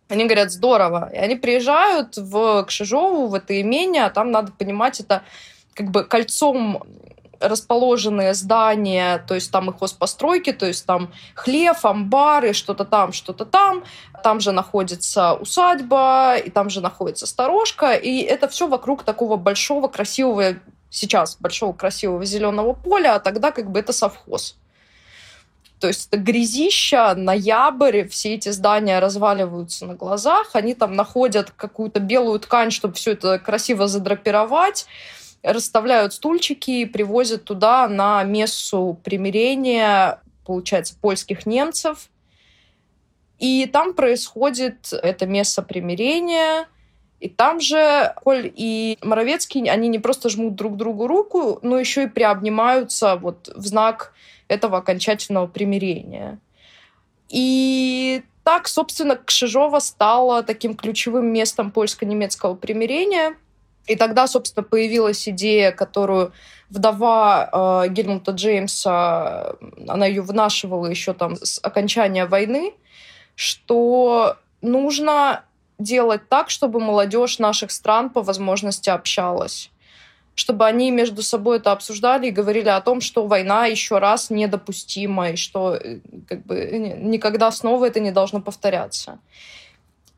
Они 0.10 0.26
говорят, 0.26 0.52
здорово. 0.52 1.10
И 1.14 1.18
они 1.18 1.36
приезжают 1.36 2.18
в 2.18 2.66
Кшижову, 2.68 3.28
в 3.28 3.34
это 3.36 3.60
имение, 3.62 4.06
а 4.06 4.10
там, 4.10 4.32
надо 4.32 4.52
понимать, 4.52 5.00
это 5.00 5.24
как 5.74 5.90
бы 5.90 6.04
кольцом 6.04 6.84
расположенные 7.42 8.34
здания, 8.34 9.24
то 9.28 9.36
есть 9.36 9.52
там 9.52 9.70
и 9.70 9.78
хозпостройки, 9.78 10.54
то 10.54 10.66
есть 10.66 10.86
там 10.86 11.12
хлев, 11.36 11.86
амбары, 11.86 12.54
что-то 12.54 12.86
там, 12.86 13.12
что-то 13.12 13.46
там. 13.46 13.84
Там 14.24 14.40
же 14.40 14.52
находится 14.52 15.34
усадьба, 15.34 16.38
и 16.38 16.50
там 16.50 16.70
же 16.70 16.82
находится 16.82 17.26
сторожка, 17.26 17.94
и 17.94 18.20
это 18.22 18.48
все 18.48 18.68
вокруг 18.68 19.04
такого 19.04 19.36
большого, 19.36 19.88
красивого, 19.88 20.56
сейчас 20.90 21.38
большого, 21.38 21.74
красивого 21.74 22.24
зеленого 22.24 22.74
поля, 22.74 23.16
а 23.16 23.20
тогда 23.20 23.52
как 23.52 23.72
бы 23.72 23.80
это 23.80 23.94
совхоз. 23.94 24.56
То 25.80 25.88
есть 25.88 26.08
это 26.08 26.18
грязища, 26.18 27.16
ноябрь, 27.16 28.08
все 28.08 28.36
эти 28.36 28.50
здания 28.50 29.00
разваливаются 29.00 29.88
на 29.88 29.96
глазах, 29.96 30.52
они 30.54 30.76
там 30.76 30.96
находят 30.96 31.50
какую-то 31.50 32.00
белую 32.00 32.40
ткань, 32.40 32.70
чтобы 32.70 32.94
все 32.94 33.14
это 33.14 33.40
красиво 33.40 33.88
задрапировать 33.88 34.86
расставляют 35.44 36.14
стульчики, 36.14 36.86
привозят 36.86 37.46
туда 37.46 37.88
на 37.88 38.24
мессу 38.24 39.00
примирения, 39.04 40.22
получается, 40.46 40.96
польских 41.00 41.46
немцев. 41.46 42.10
И 43.40 43.66
там 43.66 43.94
происходит 43.94 44.94
это 44.94 45.26
место 45.26 45.64
примирения. 45.64 46.68
И 47.20 47.30
там 47.30 47.60
же 47.60 48.14
Коль 48.24 48.52
и 48.56 48.98
Моровецкий, 49.02 49.68
они 49.70 49.88
не 49.90 50.00
просто 50.00 50.30
жмут 50.30 50.56
друг 50.56 50.78
другу 50.78 51.08
руку, 51.08 51.60
но 51.62 51.78
еще 51.78 52.04
и 52.04 52.08
приобнимаются 52.08 53.16
вот 53.16 53.50
в 53.56 53.66
знак 53.66 54.14
этого 54.48 54.80
окончательного 54.80 55.48
примирения. 55.48 56.40
И 57.30 58.24
так, 58.44 58.68
собственно, 58.68 59.16
Кшижова 59.16 59.80
стала 59.80 60.44
таким 60.44 60.76
ключевым 60.76 61.28
местом 61.32 61.72
польско-немецкого 61.72 62.56
примирения– 62.56 63.36
и 63.88 63.96
тогда, 63.96 64.28
собственно, 64.28 64.64
появилась 64.64 65.28
идея, 65.28 65.72
которую 65.72 66.32
вдова 66.70 67.84
э, 67.86 67.90
Гельмута 67.90 68.32
Джеймса, 68.32 69.56
она 69.88 70.06
ее 70.06 70.22
вынашивала 70.22 70.88
еще 70.88 71.14
там 71.14 71.36
с 71.36 71.60
окончания 71.62 72.26
войны, 72.26 72.74
что 73.36 74.38
нужно 74.62 75.44
делать 75.80 76.30
так, 76.30 76.50
чтобы 76.50 76.80
молодежь 76.80 77.40
наших 77.40 77.72
стран 77.72 78.10
по 78.10 78.22
возможности 78.22 78.90
общалась 78.90 79.72
чтобы 80.34 80.66
они 80.66 80.92
между 80.92 81.22
собой 81.22 81.58
это 81.58 81.72
обсуждали 81.72 82.28
и 82.28 82.32
говорили 82.32 82.70
о 82.70 82.82
том, 82.82 83.02
что 83.02 83.28
война 83.28 83.66
еще 83.66 84.00
раз 84.00 84.30
недопустима, 84.30 85.32
и 85.32 85.36
что 85.36 85.76
э, 85.76 86.00
как 86.28 86.46
бы, 86.46 86.96
никогда 87.00 87.52
снова 87.52 87.86
это 87.86 88.00
не 88.00 88.12
должно 88.12 88.42
повторяться. 88.42 89.20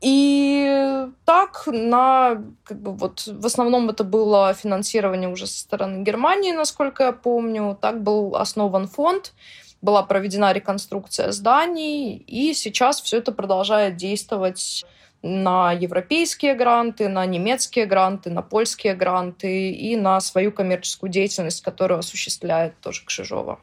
И 0.04 1.08
так 1.24 1.66
на, 1.66 2.42
как 2.64 2.78
бы 2.78 2.92
вот, 2.92 3.26
в 3.26 3.46
основном 3.46 3.88
это 3.88 4.04
было 4.04 4.52
финансирование 4.52 5.30
уже 5.30 5.46
со 5.46 5.60
стороны 5.60 6.02
Германии, 6.02 6.52
насколько 6.52 7.04
я 7.04 7.12
помню. 7.12 7.78
Так 7.80 8.02
был 8.02 8.36
основан 8.36 8.86
фонд, 8.86 9.32
была 9.80 10.02
проведена 10.02 10.52
реконструкция 10.52 11.32
зданий, 11.32 12.16
и 12.16 12.52
сейчас 12.52 13.00
все 13.00 13.16
это 13.16 13.32
продолжает 13.32 13.96
действовать 13.96 14.84
на 15.22 15.72
европейские 15.72 16.54
гранты, 16.54 17.08
на 17.08 17.24
немецкие 17.24 17.86
гранты, 17.86 18.28
на 18.28 18.42
польские 18.42 18.94
гранты 18.94 19.70
и 19.70 19.96
на 19.96 20.20
свою 20.20 20.52
коммерческую 20.52 21.10
деятельность, 21.10 21.62
которую 21.62 22.00
осуществляет 22.00 22.78
тоже 22.80 23.06
Кшижова. 23.06 23.58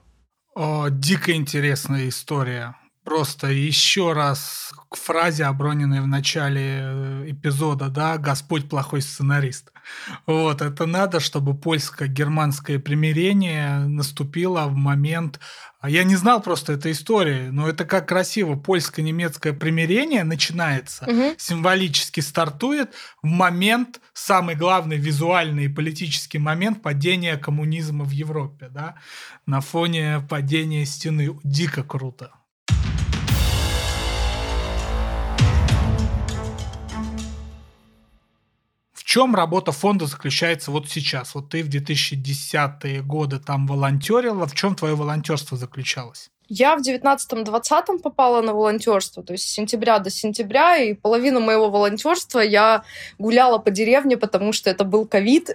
О, 0.56 0.88
дико 0.90 1.34
интересная 1.34 2.10
история. 2.10 2.76
Просто 3.04 3.48
еще 3.48 4.14
раз 4.14 4.72
к 4.90 4.96
фразе, 4.96 5.46
оброненной 5.46 6.02
в 6.02 6.08
начале 6.08 6.82
э, 6.84 7.24
эпизода, 7.32 7.90
да, 7.90 8.18
«Господь 8.18 8.70
плохой 8.70 9.02
сценарист». 9.02 9.72
Вот, 10.28 10.62
это 10.62 10.86
надо, 10.86 11.20
чтобы 11.20 11.58
польско-германское 11.58 12.78
примирение 12.80 13.80
наступило 13.80 14.68
в 14.68 14.76
момент... 14.76 15.40
А 15.80 15.90
я 15.90 16.04
не 16.04 16.16
знал 16.16 16.44
просто 16.44 16.74
этой 16.74 16.92
истории, 16.92 17.48
но 17.48 17.68
это 17.68 17.86
как 17.86 18.08
красиво. 18.08 18.56
Польско-немецкое 18.56 19.54
примирение 19.54 20.24
начинается, 20.24 21.06
угу. 21.06 21.34
символически 21.40 22.20
стартует 22.20 22.94
в 23.24 23.28
момент, 23.28 24.00
самый 24.14 24.54
главный 24.54 24.98
визуальный 24.98 25.66
и 25.66 25.70
политический 25.70 26.38
момент 26.38 26.84
падения 26.84 27.36
коммунизма 27.36 28.06
в 28.06 28.12
Европе, 28.12 28.70
да, 28.70 28.94
на 29.48 29.60
фоне 29.60 30.24
падения 30.30 30.86
стены. 30.86 31.40
Дико 31.44 31.84
круто. 31.84 32.32
Чем 39.12 39.36
работа 39.36 39.74
фонда 39.74 40.06
заключается 40.06 40.72
вот 40.72 40.88
сейчас? 40.90 41.36
Вот 41.36 41.50
ты 41.50 41.64
в 41.64 41.68
2010-е 41.68 43.02
годы 43.02 43.40
там 43.40 43.68
волонтерила. 43.68 44.48
В 44.48 44.56
чем 44.56 44.74
твое 44.74 44.96
волонтерство 44.96 45.58
заключалось? 45.58 46.30
Я 46.48 46.78
в 46.78 46.82
19-20 46.82 48.00
попала 48.02 48.42
на 48.42 48.54
волонтерство, 48.54 49.22
то 49.22 49.34
есть 49.34 49.44
с 49.44 49.52
сентября 49.52 50.00
до 50.00 50.10
сентября, 50.10 50.78
и 50.78 50.94
половину 50.94 51.42
моего 51.42 51.70
волонтерства 51.70 52.40
я 52.40 52.84
гуляла 53.20 53.58
по 53.58 53.70
деревне, 53.70 54.16
потому 54.16 54.54
что 54.54 54.70
это 54.70 54.86
был 54.86 55.06
ковид, 55.06 55.50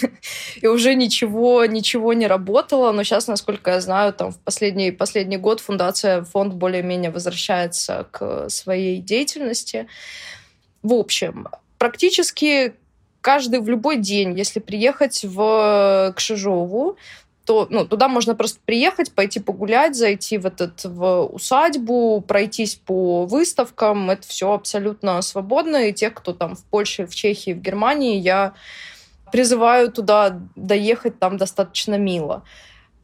и 0.62 0.66
уже 0.66 0.94
ничего, 0.94 1.66
ничего 1.66 2.14
не 2.14 2.26
работало. 2.26 2.90
Но 2.92 3.02
сейчас, 3.04 3.26
насколько 3.26 3.72
я 3.72 3.82
знаю, 3.82 4.14
там 4.14 4.32
в 4.32 4.38
последний, 4.38 4.92
последний 4.92 5.36
год 5.36 5.60
фундация, 5.60 6.24
фонд 6.24 6.54
более-менее 6.54 7.10
возвращается 7.10 8.06
к 8.10 8.48
своей 8.48 8.98
деятельности. 9.02 9.88
В 10.82 10.94
общем, 10.94 11.48
практически 11.76 12.72
каждый 13.24 13.60
в 13.60 13.68
любой 13.70 13.96
день, 13.96 14.38
если 14.38 14.60
приехать 14.60 15.24
в 15.24 16.12
Кшижову, 16.14 16.98
то 17.46 17.66
ну, 17.70 17.86
туда 17.86 18.08
можно 18.08 18.34
просто 18.34 18.60
приехать, 18.66 19.12
пойти 19.12 19.40
погулять, 19.40 19.96
зайти 19.96 20.36
в, 20.36 20.44
этот, 20.44 20.84
в 20.84 21.24
усадьбу, 21.24 22.20
пройтись 22.20 22.74
по 22.74 23.24
выставкам. 23.24 24.10
Это 24.10 24.28
все 24.28 24.52
абсолютно 24.52 25.22
свободно. 25.22 25.88
И 25.88 25.94
тех, 25.94 26.12
кто 26.12 26.34
там 26.34 26.54
в 26.54 26.64
Польше, 26.64 27.06
в 27.06 27.14
Чехии, 27.14 27.52
в 27.52 27.62
Германии, 27.62 28.18
я 28.18 28.52
призываю 29.32 29.90
туда 29.90 30.38
доехать, 30.54 31.18
там 31.18 31.38
достаточно 31.38 31.96
мило. 31.96 32.44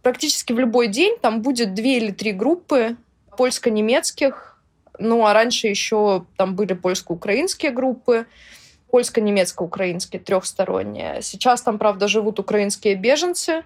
Практически 0.02 0.52
в 0.52 0.58
любой 0.58 0.88
день 0.88 1.16
там 1.18 1.40
будет 1.40 1.72
две 1.72 1.96
или 1.96 2.10
три 2.10 2.32
группы 2.32 2.96
польско-немецких. 3.38 4.58
Ну, 4.98 5.24
а 5.24 5.32
раньше 5.32 5.66
еще 5.66 6.26
там 6.36 6.56
были 6.56 6.74
польско-украинские 6.74 7.72
группы 7.72 8.26
польско-немецко-украинские, 8.90 10.20
трехсторонние. 10.20 11.22
Сейчас 11.22 11.62
там, 11.62 11.78
правда, 11.78 12.08
живут 12.08 12.38
украинские 12.38 12.94
беженцы, 12.94 13.64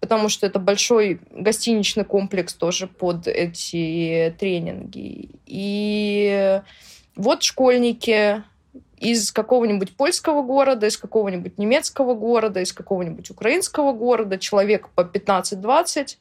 потому 0.00 0.28
что 0.28 0.46
это 0.46 0.58
большой 0.58 1.20
гостиничный 1.30 2.04
комплекс 2.04 2.54
тоже 2.54 2.86
под 2.86 3.26
эти 3.26 4.34
тренинги. 4.38 5.30
И 5.46 6.60
вот 7.16 7.42
школьники 7.42 8.42
из 8.98 9.32
какого-нибудь 9.32 9.96
польского 9.96 10.42
города, 10.42 10.86
из 10.86 10.96
какого-нибудь 10.96 11.58
немецкого 11.58 12.14
города, 12.14 12.60
из 12.60 12.72
какого-нибудь 12.72 13.30
украинского 13.30 13.92
города, 13.92 14.38
человек 14.38 14.88
по 14.90 15.02
15-20 15.02 16.16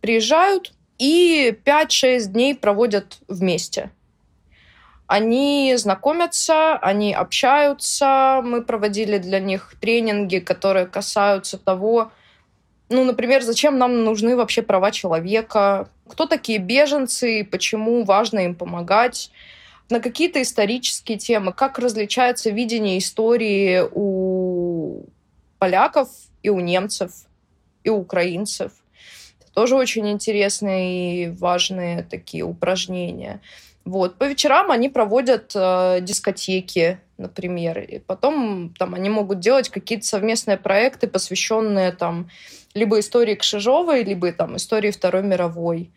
приезжают 0.00 0.72
и 0.98 1.56
5-6 1.64 2.26
дней 2.26 2.54
проводят 2.54 3.18
вместе– 3.28 3.90
они 5.12 5.74
знакомятся, 5.76 6.78
они 6.78 7.12
общаются. 7.12 8.40
Мы 8.42 8.62
проводили 8.62 9.18
для 9.18 9.40
них 9.40 9.74
тренинги, 9.78 10.38
которые 10.38 10.86
касаются 10.86 11.58
того, 11.58 12.10
ну, 12.88 13.04
например, 13.04 13.42
зачем 13.42 13.76
нам 13.76 14.04
нужны 14.04 14.36
вообще 14.36 14.62
права 14.62 14.90
человека, 14.90 15.90
кто 16.08 16.24
такие 16.24 16.58
беженцы, 16.58 17.44
почему 17.44 18.04
важно 18.04 18.38
им 18.40 18.54
помогать, 18.54 19.30
на 19.90 20.00
какие-то 20.00 20.40
исторические 20.40 21.18
темы, 21.18 21.52
как 21.52 21.78
различается 21.78 22.48
видение 22.48 22.96
истории 22.96 23.82
у 23.92 25.04
поляков 25.58 26.08
и 26.42 26.48
у 26.48 26.58
немцев, 26.58 27.12
и 27.84 27.90
у 27.90 27.98
украинцев. 27.98 28.72
Это 29.42 29.52
тоже 29.52 29.76
очень 29.76 30.08
интересные 30.08 31.26
и 31.26 31.28
важные 31.28 32.02
такие 32.02 32.44
упражнения. 32.44 33.42
Вот. 33.84 34.16
По 34.16 34.24
вечерам 34.24 34.70
они 34.70 34.88
проводят 34.88 35.52
э, 35.54 35.98
дискотеки, 36.02 37.00
например, 37.18 37.80
и 37.80 37.98
потом 37.98 38.72
там 38.78 38.94
они 38.94 39.10
могут 39.10 39.40
делать 39.40 39.68
какие-то 39.68 40.06
совместные 40.06 40.56
проекты, 40.56 41.08
посвященные 41.08 41.92
там 41.92 42.30
либо 42.74 43.00
истории 43.00 43.34
Кшижовой, 43.34 44.04
либо 44.04 44.32
там 44.32 44.56
истории 44.56 44.90
Второй 44.90 45.22
мировой. 45.22 45.90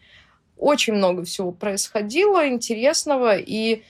Очень 0.57 0.93
много 0.93 1.25
всего 1.25 1.51
происходило 1.51 2.47
интересного, 2.47 3.37
и 3.37 3.83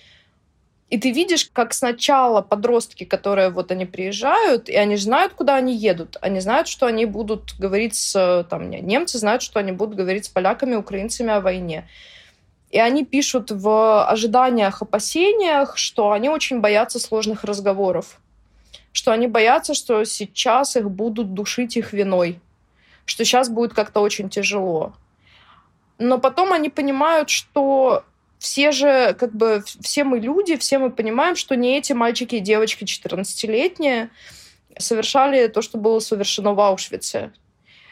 и 0.90 1.00
ты 1.00 1.12
видишь, 1.12 1.50
как 1.52 1.74
сначала 1.74 2.42
подростки, 2.42 3.06
которые 3.06 3.50
вот 3.50 3.72
они 3.72 3.86
приезжают, 3.86 4.70
и 4.70 4.76
они 4.76 4.98
знают, 4.98 5.34
куда 5.34 5.56
они 5.56 5.76
едут. 5.76 6.18
Они 6.22 6.40
знают, 6.40 6.68
что 6.68 6.86
они 6.86 7.06
будут 7.06 7.56
говорить 7.58 7.96
с... 7.96 8.46
Там, 8.50 8.70
немцы 8.70 9.18
знают, 9.18 9.42
что 9.42 9.60
они 9.60 9.72
будут 9.72 9.96
говорить 9.96 10.26
с 10.26 10.30
поляками, 10.30 10.76
украинцами 10.76 11.34
о 11.34 11.42
войне. 11.42 11.88
И 12.72 12.80
они 12.80 13.06
пишут 13.06 13.52
в 13.52 14.06
ожиданиях, 14.06 14.82
опасениях, 14.82 15.78
что 15.78 16.12
они 16.12 16.30
очень 16.30 16.60
боятся 16.60 17.00
сложных 17.00 17.44
разговоров. 17.44 18.20
Что 18.92 19.12
они 19.12 19.28
боятся, 19.28 19.74
что 19.74 20.04
сейчас 20.04 20.76
их 20.76 20.90
будут 20.90 21.34
душить 21.34 21.78
их 21.78 21.94
виной. 21.94 22.40
Что 23.06 23.24
сейчас 23.24 23.50
будет 23.50 23.74
как-то 23.74 24.02
очень 24.02 24.30
тяжело. 24.30 24.94
Но 25.98 26.18
потом 26.18 26.52
они 26.52 26.70
понимают, 26.70 27.30
что 27.30 28.04
все 28.40 28.72
же, 28.72 29.16
как 29.18 29.34
бы, 29.34 29.64
все 29.82 30.04
мы 30.04 30.20
люди, 30.20 30.58
все 30.58 30.78
мы 30.78 30.92
понимаем, 30.92 31.36
что 31.36 31.56
не 31.56 31.78
эти 31.78 31.94
мальчики 31.94 32.36
и 32.36 32.40
девочки 32.40 32.84
14-летние 32.84 34.10
совершали 34.78 35.48
то, 35.48 35.62
что 35.62 35.78
было 35.78 36.00
совершено 36.00 36.54
в 36.54 36.60
Аушвице. 36.60 37.32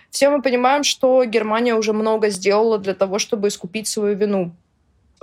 Все 0.09 0.29
мы 0.29 0.41
понимаем, 0.41 0.83
что 0.83 1.23
Германия 1.23 1.73
уже 1.73 1.93
много 1.93 2.29
сделала 2.29 2.77
для 2.77 2.93
того, 2.93 3.17
чтобы 3.19 3.47
искупить 3.47 3.87
свою 3.87 4.15
вину. 4.15 4.51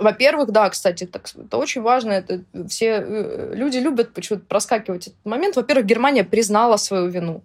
Во-первых, 0.01 0.51
да, 0.51 0.69
кстати, 0.69 1.05
так, 1.05 1.29
это 1.35 1.57
очень 1.57 1.81
важно. 1.81 2.11
Это 2.11 2.43
все 2.67 3.03
э, 3.05 3.53
люди 3.53 3.77
любят 3.77 4.13
почему-то 4.13 4.45
проскакивать 4.45 5.07
этот 5.07 5.25
момент. 5.25 5.55
Во-первых, 5.55 5.85
Германия 5.85 6.23
признала 6.23 6.77
свою 6.77 7.07
вину. 7.07 7.43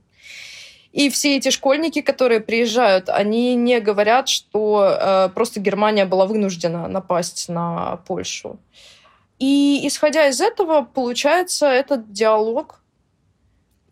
И 0.93 1.11
все 1.11 1.37
эти 1.37 1.51
школьники, 1.51 2.01
которые 2.01 2.41
приезжают, 2.41 3.11
они 3.11 3.55
не 3.55 3.81
говорят, 3.81 4.29
что 4.29 4.97
э, 4.99 5.29
просто 5.35 5.61
Германия 5.61 6.07
была 6.07 6.25
вынуждена 6.25 6.89
напасть 6.89 7.51
на 7.51 7.97
Польшу. 8.09 8.59
И 9.39 9.87
исходя 9.87 10.27
из 10.27 10.41
этого, 10.41 10.81
получается 10.83 11.67
этот 11.67 12.11
диалог. 12.11 12.81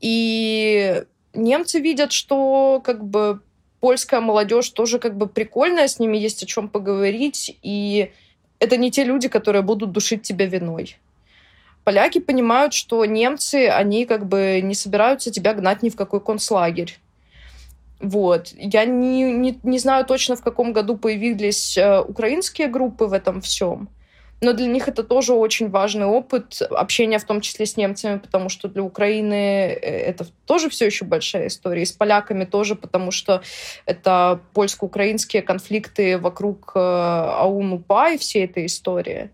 И 0.01 1.05
немцы 1.35 1.81
видят, 1.81 2.13
что 2.13 2.81
как 2.83 3.05
бы 3.05 3.43
польская 3.81 4.21
молодежь 4.21 4.71
тоже 4.71 4.99
как 4.99 5.19
бы 5.19 5.27
прикольная, 5.27 5.89
с 5.89 5.99
ними 5.99 6.17
есть 6.17 6.43
о 6.43 6.47
чем 6.47 6.71
поговорить. 6.71 7.59
И 7.63 8.11
это 8.65 8.77
не 8.77 8.91
те 8.91 9.05
люди, 9.05 9.29
которые 9.29 9.63
будут 9.63 9.93
душить 9.93 10.23
тебя 10.23 10.47
виной. 10.47 10.97
Поляки 11.85 12.19
понимают, 12.19 12.73
что 12.73 13.05
немцы, 13.05 13.69
они 13.69 14.07
как 14.07 14.27
бы 14.27 14.61
не 14.63 14.75
собираются 14.75 15.31
тебя 15.31 15.55
гнать 15.55 15.83
ни 15.83 15.91
в 15.91 15.97
какой 15.97 16.21
концлагерь. 16.21 16.99
Вот. 18.01 18.53
Я 18.57 18.85
не, 18.87 19.33
не, 19.33 19.59
не 19.63 19.79
знаю 19.79 20.05
точно, 20.05 20.37
в 20.37 20.43
каком 20.43 20.73
году 20.73 20.97
появились 20.97 21.77
э, 21.77 22.01
украинские 22.01 22.69
группы 22.69 23.05
в 23.05 23.13
этом 23.13 23.41
всем 23.41 23.89
но 24.45 24.53
для 24.53 24.67
них 24.67 24.89
это 24.89 25.03
тоже 25.03 25.33
очень 25.33 25.71
важный 25.71 26.05
опыт 26.07 26.61
общения, 26.71 27.19
в 27.19 27.25
том 27.25 27.41
числе 27.41 27.65
с 27.65 27.77
немцами, 27.77 28.19
потому 28.19 28.49
что 28.51 28.69
для 28.69 28.83
Украины 28.83 29.35
э, 29.35 29.77
это 29.81 30.27
тоже 30.45 30.69
все 30.69 30.87
еще 30.87 31.07
большая 31.07 31.47
история. 31.47 31.83
И 31.83 31.87
с 31.87 31.93
поляками 31.93 32.45
тоже, 32.45 32.75
потому 32.75 33.11
что 33.11 33.43
это 33.87 34.41
польско-украинские 34.53 35.43
конфликты 35.43 36.19
вокруг 36.19 36.73
э, 36.75 36.79
АУН-УПА 36.79 38.13
и 38.13 38.19
всей 38.19 38.45
этой 38.45 38.67
истории. 38.67 39.31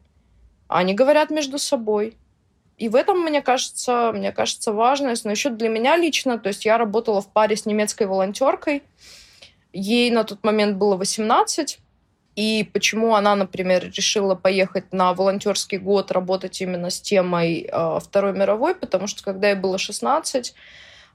Они 0.68 0.94
говорят 0.94 1.30
между 1.30 1.58
собой. 1.58 2.16
И 2.78 2.88
в 2.88 2.94
этом, 2.94 3.20
мне 3.20 3.42
кажется, 3.42 4.12
мне 4.14 4.30
кажется, 4.30 4.72
важность. 4.72 5.24
Но 5.24 5.32
еще 5.32 5.50
для 5.50 5.68
меня 5.68 5.96
лично, 5.96 6.38
то 6.38 6.48
есть 6.48 6.64
я 6.64 6.78
работала 6.78 7.20
в 7.20 7.32
паре 7.32 7.56
с 7.56 7.66
немецкой 7.66 8.06
волонтеркой. 8.06 8.84
Ей 9.72 10.10
на 10.10 10.22
тот 10.22 10.44
момент 10.44 10.76
было 10.78 10.96
18. 10.96 11.80
И 12.40 12.64
почему 12.64 13.16
она, 13.16 13.36
например, 13.36 13.92
решила 13.94 14.34
поехать 14.34 14.94
на 14.94 15.12
волонтерский 15.12 15.76
год 15.76 16.10
работать 16.10 16.62
именно 16.62 16.88
с 16.88 16.98
темой 16.98 17.68
э, 17.70 17.98
Второй 18.02 18.32
мировой? 18.32 18.74
Потому 18.74 19.08
что 19.08 19.22
когда 19.22 19.50
ей 19.50 19.56
было 19.56 19.76
16, 19.76 20.54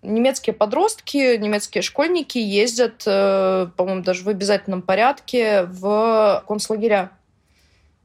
немецкие 0.04 0.54
подростки, 0.54 1.36
немецкие 1.38 1.82
школьники 1.82 2.38
ездят, 2.38 3.02
э, 3.08 3.70
по-моему, 3.76 4.04
даже 4.04 4.24
в 4.24 4.30
обязательном 4.30 4.84
порядке 4.84 5.64
в 5.64 6.44
концлагеря 6.48 7.10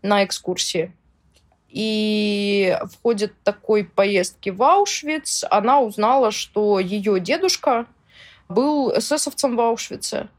на 0.00 0.24
экскурсии. 0.24 0.94
И 1.68 2.74
в 2.84 3.02
ходе 3.02 3.30
такой 3.44 3.84
поездки 3.84 4.48
в 4.48 4.62
Аушвиц 4.62 5.44
она 5.50 5.82
узнала, 5.82 6.30
что 6.30 6.80
ее 6.80 7.20
дедушка 7.20 7.84
был 8.48 8.96
эсэсовцем 8.96 9.56
в 9.56 9.60
Аушвице. 9.60 10.30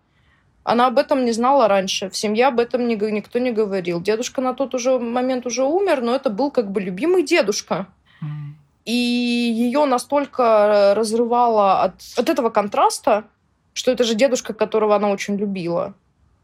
Она 0.63 0.87
об 0.87 0.99
этом 0.99 1.25
не 1.25 1.31
знала 1.31 1.67
раньше. 1.67 2.09
В 2.09 2.15
семье 2.15 2.47
об 2.47 2.59
этом 2.59 2.87
никто 2.87 3.39
не 3.39 3.51
говорил. 3.51 3.99
Дедушка 4.01 4.41
на 4.41 4.53
тот 4.53 4.75
уже 4.75 4.99
момент 4.99 5.45
уже 5.45 5.63
умер, 5.63 6.01
но 6.01 6.15
это 6.15 6.29
был 6.29 6.51
как 6.51 6.71
бы 6.71 6.81
любимый 6.81 7.23
дедушка. 7.23 7.87
И 8.85 8.91
ее 8.93 9.85
настолько 9.85 10.93
разрывало 10.95 11.81
от, 11.83 12.01
от 12.17 12.29
этого 12.29 12.49
контраста, 12.49 13.25
что 13.73 13.91
это 13.91 14.03
же 14.03 14.15
дедушка, 14.15 14.53
которого 14.53 14.95
она 14.95 15.09
очень 15.09 15.35
любила. 15.35 15.93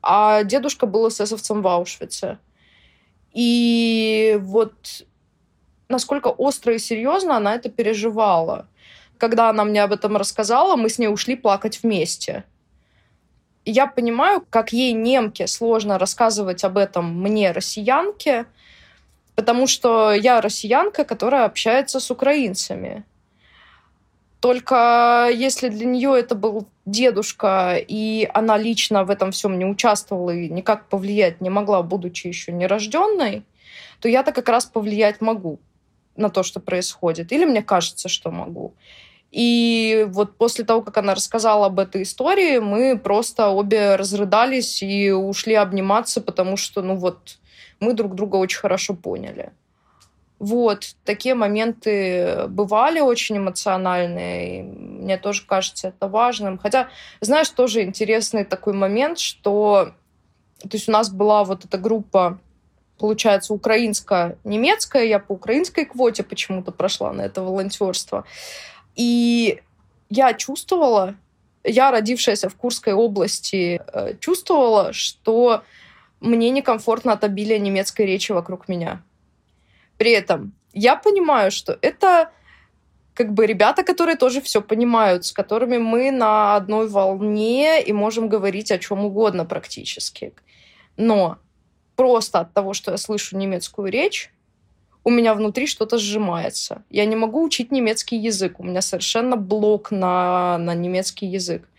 А 0.01 0.43
дедушка 0.43 0.85
был 0.85 1.07
эсэсовцем 1.09 1.61
в 1.61 1.67
Аушвице. 1.67 2.37
И 3.33 4.37
вот 4.41 5.05
насколько 5.89 6.27
остро 6.27 6.73
и 6.73 6.79
серьезно 6.79 7.37
она 7.37 7.55
это 7.55 7.69
переживала. 7.69 8.67
Когда 9.17 9.49
она 9.49 9.63
мне 9.63 9.83
об 9.83 9.93
этом 9.93 10.15
рассказала, 10.17 10.75
мы 10.75 10.89
с 10.89 10.99
ней 10.99 11.07
ушли 11.07 11.35
плакать 11.35 11.81
вместе. 11.81 12.45
Я 13.69 13.85
понимаю, 13.85 14.45
как 14.49 14.71
ей, 14.71 14.93
немке, 14.93 15.45
сложно 15.45 15.99
рассказывать 15.99 16.63
об 16.63 16.77
этом 16.77 17.21
мне, 17.21 17.51
россиянке, 17.51 18.45
потому 19.35 19.67
что 19.67 20.13
я 20.13 20.39
россиянка, 20.39 21.03
которая 21.03 21.43
общается 21.43 21.99
с 21.99 22.09
украинцами. 22.09 23.03
Только 24.39 25.29
если 25.33 25.67
для 25.67 25.85
нее 25.85 26.17
это 26.17 26.33
был 26.33 26.69
дедушка, 26.85 27.75
и 27.75 28.29
она 28.33 28.57
лично 28.57 29.03
в 29.03 29.09
этом 29.09 29.31
всем 29.31 29.59
не 29.59 29.65
участвовала 29.65 30.31
и 30.31 30.47
никак 30.47 30.87
повлиять 30.87 31.41
не 31.41 31.49
могла, 31.49 31.83
будучи 31.83 32.27
еще 32.27 32.53
нерожденной, 32.53 33.43
то 33.99 34.07
я-то 34.07 34.31
как 34.31 34.47
раз 34.47 34.65
повлиять 34.65 35.19
могу 35.19 35.59
на 36.15 36.29
то, 36.29 36.43
что 36.43 36.61
происходит. 36.61 37.33
Или 37.33 37.43
мне 37.43 37.61
кажется, 37.61 38.07
что 38.07 38.31
могу. 38.31 38.73
И 39.31 40.05
вот 40.09 40.37
после 40.37 40.63
того, 40.63 40.81
как 40.81 40.97
она 40.97 41.13
рассказала 41.13 41.67
об 41.67 41.79
этой 41.79 42.03
истории, 42.03 42.59
мы 42.59 42.97
просто 42.97 43.49
обе 43.49 43.95
разрыдались 43.95 44.81
и 44.81 45.11
ушли 45.11 45.53
обниматься, 45.55 46.21
потому 46.21 46.57
что, 46.57 46.81
ну 46.81 46.95
вот, 46.95 47.37
мы 47.79 47.93
друг 47.93 48.15
друга 48.15 48.37
очень 48.37 48.59
хорошо 48.59 48.93
поняли. 48.93 49.51
Вот, 50.39 50.95
такие 51.03 51.33
моменты 51.33 52.45
бывали 52.47 52.99
очень 52.99 53.37
эмоциональные, 53.37 54.59
и 54.59 54.63
мне 54.63 55.17
тоже 55.17 55.43
кажется 55.45 55.87
это 55.89 56.07
важным. 56.07 56.59
Хотя, 56.59 56.89
знаешь, 57.21 57.49
тоже 57.49 57.83
интересный 57.83 58.45
такой 58.45 58.73
момент, 58.73 59.17
что 59.19 59.93
то 60.61 60.69
есть 60.73 60.89
у 60.89 60.91
нас 60.91 61.09
была 61.09 61.43
вот 61.43 61.65
эта 61.65 61.77
группа, 61.77 62.39
получается, 62.97 63.53
украинско-немецкая, 63.53 65.05
я 65.05 65.19
по 65.19 65.33
украинской 65.33 65.85
квоте 65.85 66.23
почему-то 66.23 66.71
прошла 66.71 67.13
на 67.13 67.21
это 67.21 67.41
волонтерство. 67.41 68.25
И 68.97 69.61
я 70.09 70.33
чувствовала, 70.33 71.15
я, 71.63 71.91
родившаяся 71.91 72.49
в 72.49 72.55
Курской 72.55 72.93
области, 72.93 73.79
э, 73.93 74.15
чувствовала, 74.19 74.91
что 74.91 75.63
мне 76.19 76.49
некомфортно 76.49 77.13
от 77.13 77.23
обилия 77.23 77.59
немецкой 77.59 78.07
речи 78.07 78.31
вокруг 78.31 78.67
меня. 78.67 79.03
При 79.97 80.11
этом 80.11 80.53
я 80.73 80.95
понимаю, 80.95 81.51
что 81.51 81.77
это 81.81 82.31
как 83.13 83.33
бы 83.33 83.45
ребята, 83.47 83.83
которые 83.83 84.15
тоже 84.15 84.41
все 84.41 84.61
понимают, 84.61 85.25
с 85.25 85.31
которыми 85.31 85.77
мы 85.77 86.11
на 86.11 86.55
одной 86.55 86.87
волне 86.87 87.81
и 87.81 87.93
можем 87.93 88.29
говорить 88.29 88.71
о 88.71 88.77
чем 88.77 89.05
угодно 89.05 89.45
практически. 89.45 90.33
Но 90.97 91.37
просто 91.95 92.39
от 92.39 92.53
того, 92.53 92.73
что 92.73 92.91
я 92.91 92.97
слышу 92.97 93.37
немецкую 93.37 93.91
речь, 93.91 94.31
у 95.07 95.09
меня 95.09 95.33
внутри 95.33 95.67
что-то 95.67 95.97
сжимается. 95.97 96.83
Я 96.89 97.05
не 97.05 97.15
могу 97.15 97.41
учить 97.41 97.71
немецкий 97.71 98.17
язык. 98.17 98.59
У 98.59 98.65
меня 98.65 98.81
совершенно 98.81 99.37
блок 99.37 99.89
на, 99.89 100.57
на 100.57 100.75
немецкий 100.75 101.27
язык. 101.27 101.69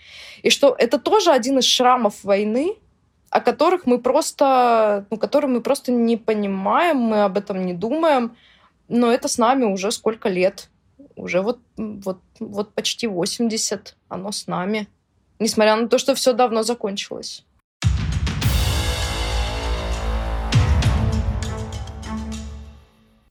И 0.43 0.49
что 0.49 0.75
это 0.79 0.99
тоже 0.99 1.33
один 1.33 1.59
из 1.59 1.67
шрамов 1.67 2.25
войны, 2.25 2.77
о 3.29 3.43
которых 3.43 3.85
мы 3.85 3.99
просто, 3.99 5.05
ну, 5.11 5.19
которые 5.19 5.51
мы 5.51 5.61
просто 5.61 5.93
не 5.93 6.17
понимаем, 6.17 6.97
мы 6.97 7.23
об 7.25 7.37
этом 7.37 7.67
не 7.67 7.75
думаем, 7.75 8.35
но 8.89 9.13
это 9.13 9.29
с 9.29 9.37
нами 9.37 9.65
уже 9.65 9.93
сколько 9.93 10.31
лет? 10.31 10.71
Уже 11.15 11.43
вот, 11.43 11.59
вот, 11.77 12.21
вот 12.41 12.73
почти 12.73 13.07
80, 13.07 13.95
оно 14.09 14.33
с 14.33 14.47
нами. 14.47 14.89
Несмотря 15.39 15.77
на 15.77 15.89
то, 15.89 15.99
что 15.99 16.15
все 16.15 16.33
давно 16.33 16.63
закончилось. 16.63 17.45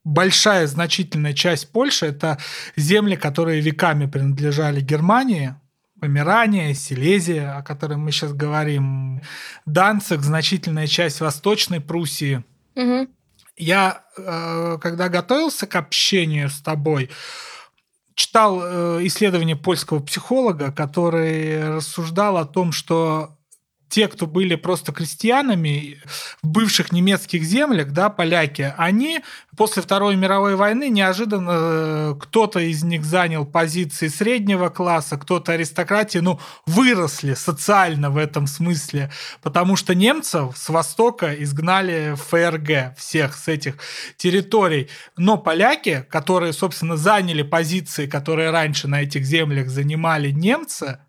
Большая 0.07 0.67
значительная 0.67 1.33
часть 1.33 1.69
Польши– 1.73 2.05
это 2.07 2.37
земли, 2.77 3.17
которые 3.17 3.59
веками 3.59 4.05
принадлежали 4.05 4.79
Германии, 4.79 5.55
Померания, 5.99 6.73
Силезия, 6.73 7.57
о 7.57 7.61
которой 7.61 7.97
мы 7.97 8.13
сейчас 8.13 8.31
говорим, 8.31 9.21
Данцик, 9.65 10.21
значительная 10.21 10.87
часть 10.87 11.19
Восточной 11.19 11.81
Пруссии. 11.81 12.45
Угу. 12.75 13.09
Я, 13.57 14.05
э, 14.15 14.77
когда 14.79 15.09
готовился 15.09 15.67
к 15.67 15.75
общению 15.75 16.49
с 16.49 16.61
тобой, 16.61 17.09
читал 18.15 18.61
э, 18.63 18.99
исследование 19.07 19.57
польского 19.57 19.99
психолога, 19.99 20.71
который 20.71 21.75
рассуждал 21.75 22.37
о 22.37 22.45
том, 22.45 22.71
что 22.71 23.36
те, 23.89 24.07
кто 24.07 24.27
были 24.27 24.55
просто 24.55 24.91
крестьянами 24.91 25.99
в 26.41 26.47
бывших 26.47 26.91
немецких 26.91 27.43
землях, 27.43 27.91
да, 27.91 28.09
поляки, 28.09 28.73
они 28.77 29.21
после 29.55 29.81
Второй 29.81 30.15
мировой 30.15 30.55
войны 30.55 30.89
неожиданно 30.89 31.51
э, 31.51 32.15
кто-то 32.19 32.59
из 32.59 32.83
них 32.83 33.03
занял 33.05 33.45
позиции 33.45 34.07
среднего 34.07 34.69
класса, 34.69 35.17
кто-то 35.17 35.53
аристократии, 35.53 36.19
ну, 36.19 36.39
выросли 36.65 37.33
социально 37.33 38.09
в 38.09 38.17
этом 38.17 38.45
смысле, 38.45 39.11
потому 39.41 39.75
что 39.75 39.95
немцев 39.95 40.57
с 40.57 40.69
востока 40.69 41.33
изгнали 41.33 42.13
в 42.15 42.21
ФРГ 42.23 42.97
всех 42.97 43.35
с 43.35 43.47
этих 43.47 43.77
территорий. 44.17 44.89
Но 45.15 45.37
поляки, 45.37 46.05
которые, 46.09 46.53
собственно, 46.53 46.97
заняли 46.97 47.41
позиции, 47.41 48.05
которые 48.05 48.51
раньше 48.51 48.87
на 48.87 49.01
этих 49.01 49.23
землях 49.25 49.69
занимали 49.69 50.31
немцы, 50.31 50.99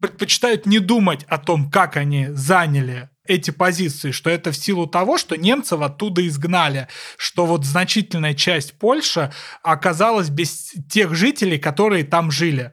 предпочитают 0.00 0.66
не 0.66 0.78
думать 0.78 1.24
о 1.28 1.38
том, 1.38 1.70
как 1.70 1.96
они 1.96 2.28
заняли 2.30 3.10
эти 3.24 3.50
позиции, 3.50 4.10
что 4.10 4.30
это 4.30 4.52
в 4.52 4.56
силу 4.56 4.86
того, 4.86 5.18
что 5.18 5.36
немцев 5.36 5.80
оттуда 5.80 6.26
изгнали, 6.26 6.88
что 7.16 7.46
вот 7.46 7.64
значительная 7.64 8.34
часть 8.34 8.78
Польши 8.78 9.32
оказалась 9.62 10.30
без 10.30 10.72
тех 10.90 11.14
жителей, 11.14 11.58
которые 11.58 12.04
там 12.04 12.30
жили. 12.30 12.72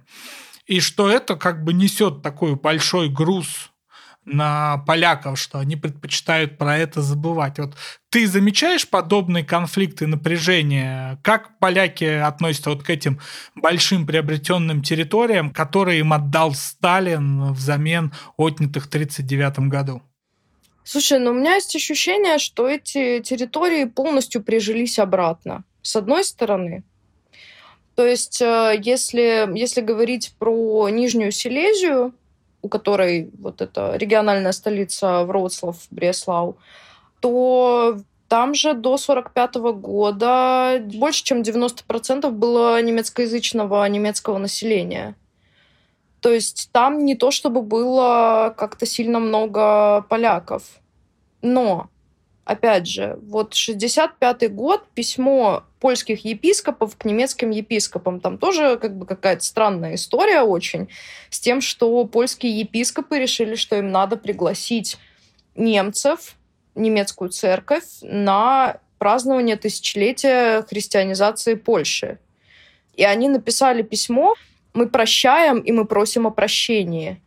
И 0.65 0.79
что 0.79 1.09
это 1.09 1.35
как 1.35 1.63
бы 1.63 1.73
несет 1.73 2.21
такой 2.21 2.55
большой 2.55 3.09
груз 3.09 3.71
на 4.25 4.79
поляков, 4.79 5.39
что 5.39 5.59
они 5.59 5.75
предпочитают 5.75 6.57
про 6.57 6.77
это 6.77 7.01
забывать. 7.01 7.59
Вот 7.59 7.75
ты 8.09 8.27
замечаешь 8.27 8.87
подобные 8.87 9.43
конфликты, 9.43 10.07
напряжения? 10.07 11.19
Как 11.23 11.59
поляки 11.59 12.05
относятся 12.05 12.71
вот 12.71 12.83
к 12.83 12.89
этим 12.89 13.19
большим 13.55 14.05
приобретенным 14.05 14.81
территориям, 14.81 15.51
которые 15.51 15.99
им 15.99 16.13
отдал 16.13 16.53
Сталин 16.53 17.53
взамен 17.53 18.13
отнятых 18.37 18.85
в 18.85 18.87
1939 18.87 19.69
году? 19.69 20.01
Слушай, 20.83 21.19
ну 21.19 21.31
у 21.31 21.33
меня 21.33 21.55
есть 21.55 21.75
ощущение, 21.75 22.37
что 22.37 22.67
эти 22.67 23.19
территории 23.19 23.85
полностью 23.85 24.43
прижились 24.43 24.99
обратно. 24.99 25.63
С 25.81 25.95
одной 25.95 26.23
стороны, 26.23 26.83
то 27.95 28.05
есть, 28.05 28.41
э, 28.41 28.79
если, 28.83 29.49
если 29.57 29.81
говорить 29.81 30.33
про 30.37 30.89
Нижнюю 30.89 31.31
Силезию, 31.31 32.13
у 32.65 32.67
которой 32.67 33.29
вот 33.39 33.61
эта 33.61 33.95
региональная 33.95 34.51
столица 34.51 35.23
Вроцлав, 35.23 35.77
Бреслау, 35.91 36.57
то 37.19 37.99
там 38.27 38.55
же 38.55 38.73
до 38.73 38.97
45 38.97 39.55
года 39.55 40.81
больше, 40.81 41.23
чем 41.23 41.43
90% 41.43 42.31
было 42.31 42.81
немецкоязычного 42.81 43.85
немецкого 43.87 44.39
населения. 44.39 45.15
То 46.21 46.31
есть 46.31 46.69
там 46.71 47.05
не 47.05 47.15
то, 47.15 47.29
чтобы 47.29 47.61
было 47.61 48.55
как-то 48.57 48.87
сильно 48.87 49.19
много 49.19 50.03
поляков. 50.09 50.63
Но 51.43 51.89
опять 52.45 52.87
же, 52.87 53.19
вот 53.23 53.55
65 53.55 54.53
год, 54.53 54.87
письмо 54.93 55.63
польских 55.79 56.23
епископов 56.23 56.95
к 56.95 57.03
немецким 57.03 57.49
епископам. 57.49 58.19
Там 58.19 58.37
тоже 58.37 58.77
как 58.77 58.95
бы 58.95 59.05
какая-то 59.05 59.43
странная 59.43 59.95
история 59.95 60.41
очень 60.41 60.87
с 61.29 61.39
тем, 61.39 61.59
что 61.59 62.05
польские 62.05 62.57
епископы 62.59 63.19
решили, 63.19 63.55
что 63.55 63.75
им 63.75 63.91
надо 63.91 64.15
пригласить 64.15 64.97
немцев, 65.55 66.35
немецкую 66.75 67.31
церковь 67.31 67.85
на 68.01 68.79
празднование 68.99 69.55
тысячелетия 69.55 70.61
христианизации 70.63 71.55
Польши. 71.55 72.19
И 72.93 73.03
они 73.03 73.27
написали 73.27 73.81
письмо 73.81 74.35
«Мы 74.73 74.87
прощаем 74.87 75.59
и 75.59 75.71
мы 75.71 75.85
просим 75.85 76.27
о 76.27 76.31
прощении». 76.31 77.21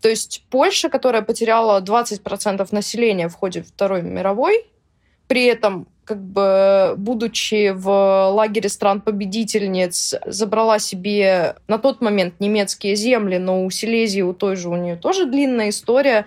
То 0.00 0.08
есть 0.08 0.44
Польша, 0.50 0.88
которая 0.88 1.22
потеряла 1.22 1.80
20% 1.80 2.68
населения 2.70 3.28
в 3.28 3.34
ходе 3.34 3.62
Второй 3.62 4.02
мировой, 4.02 4.66
при 5.26 5.44
этом 5.44 5.88
как 6.04 6.22
бы 6.22 6.94
будучи 6.96 7.68
в 7.68 8.30
лагере 8.30 8.70
стран-победительниц, 8.70 10.14
забрала 10.24 10.78
себе 10.78 11.56
на 11.66 11.76
тот 11.76 12.00
момент 12.00 12.40
немецкие 12.40 12.96
земли, 12.96 13.36
но 13.36 13.62
у 13.62 13.70
Силезии, 13.70 14.22
у 14.22 14.32
той 14.32 14.56
же, 14.56 14.70
у 14.70 14.76
нее 14.76 14.96
тоже 14.96 15.26
длинная 15.26 15.68
история. 15.68 16.24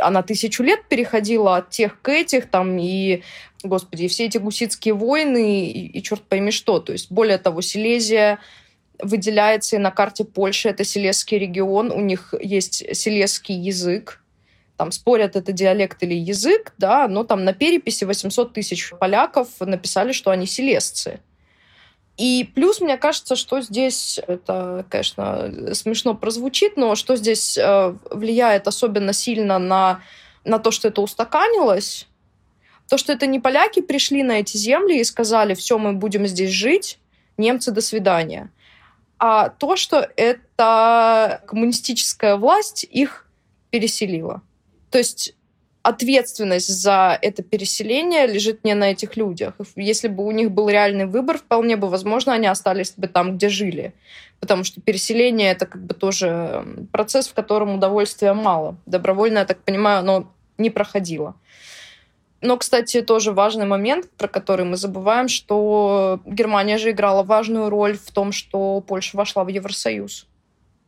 Она 0.00 0.22
тысячу 0.22 0.62
лет 0.62 0.88
переходила 0.88 1.56
от 1.56 1.68
тех 1.68 2.00
к 2.00 2.08
этих, 2.08 2.48
там, 2.48 2.78
и, 2.78 3.22
господи, 3.62 4.08
все 4.08 4.24
эти 4.24 4.38
гуситские 4.38 4.94
войны, 4.94 5.66
и, 5.66 5.98
и 5.98 6.02
черт 6.02 6.22
пойми 6.22 6.50
что. 6.50 6.78
То 6.78 6.92
есть, 6.92 7.12
более 7.12 7.36
того, 7.36 7.60
Силезия 7.60 8.38
выделяется 8.98 9.76
и 9.76 9.78
на 9.78 9.90
карте 9.90 10.24
Польши. 10.24 10.68
Это 10.68 10.84
Силезский 10.84 11.38
регион, 11.38 11.90
у 11.90 12.00
них 12.00 12.34
есть 12.40 12.84
силезский 12.96 13.54
язык. 13.54 14.20
Там 14.76 14.90
спорят, 14.90 15.36
это 15.36 15.52
диалект 15.52 16.02
или 16.02 16.14
язык, 16.14 16.72
да, 16.78 17.06
но 17.06 17.22
там 17.22 17.44
на 17.44 17.52
переписи 17.52 18.04
800 18.04 18.52
тысяч 18.52 18.90
поляков 18.98 19.48
написали, 19.60 20.12
что 20.12 20.30
они 20.32 20.46
силезцы. 20.46 21.20
И 22.16 22.48
плюс, 22.54 22.80
мне 22.80 22.96
кажется, 22.96 23.36
что 23.36 23.60
здесь, 23.60 24.20
это, 24.26 24.84
конечно, 24.88 25.74
смешно 25.74 26.14
прозвучит, 26.14 26.76
но 26.76 26.94
что 26.96 27.16
здесь 27.16 27.56
э, 27.56 27.94
влияет 28.10 28.68
особенно 28.68 29.12
сильно 29.12 29.58
на, 29.58 30.00
на 30.44 30.58
то, 30.58 30.70
что 30.70 30.88
это 30.88 31.00
устаканилось, 31.02 32.08
то, 32.88 32.98
что 32.98 33.12
это 33.12 33.26
не 33.26 33.40
поляки 33.40 33.80
пришли 33.80 34.22
на 34.22 34.40
эти 34.40 34.56
земли 34.56 34.98
и 34.98 35.04
сказали, 35.04 35.54
все, 35.54 35.78
мы 35.78 35.92
будем 35.92 36.26
здесь 36.26 36.50
жить, 36.50 36.98
немцы, 37.36 37.70
до 37.70 37.80
свидания 37.80 38.50
а 39.18 39.48
то, 39.48 39.76
что 39.76 40.08
эта 40.16 41.42
коммунистическая 41.46 42.36
власть 42.36 42.84
их 42.84 43.28
переселила. 43.70 44.42
То 44.90 44.98
есть 44.98 45.34
ответственность 45.82 46.68
за 46.68 47.18
это 47.20 47.42
переселение 47.42 48.26
лежит 48.26 48.64
не 48.64 48.74
на 48.74 48.90
этих 48.92 49.16
людях. 49.16 49.54
Если 49.76 50.08
бы 50.08 50.24
у 50.24 50.30
них 50.30 50.50
был 50.50 50.68
реальный 50.68 51.04
выбор, 51.04 51.38
вполне 51.38 51.76
бы 51.76 51.88
возможно, 51.88 52.32
они 52.32 52.46
остались 52.46 52.94
бы 52.96 53.06
там, 53.06 53.36
где 53.36 53.48
жили. 53.48 53.92
Потому 54.40 54.64
что 54.64 54.80
переселение 54.80 55.52
это 55.52 55.66
как 55.66 55.84
бы 55.84 55.94
тоже 55.94 56.64
процесс, 56.90 57.28
в 57.28 57.34
котором 57.34 57.74
удовольствия 57.74 58.32
мало. 58.32 58.76
Добровольно, 58.86 59.40
я 59.40 59.44
так 59.44 59.62
понимаю, 59.62 59.98
оно 59.98 60.32
не 60.56 60.70
проходило. 60.70 61.34
Но, 62.44 62.58
кстати, 62.58 63.00
тоже 63.00 63.32
важный 63.32 63.64
момент, 63.64 64.10
про 64.18 64.28
который 64.28 64.66
мы 64.66 64.76
забываем, 64.76 65.28
что 65.28 66.20
Германия 66.26 66.76
же 66.76 66.90
играла 66.90 67.22
важную 67.22 67.70
роль 67.70 67.96
в 67.96 68.10
том, 68.10 68.32
что 68.32 68.82
Польша 68.82 69.16
вошла 69.16 69.44
в 69.44 69.48
Евросоюз. 69.48 70.26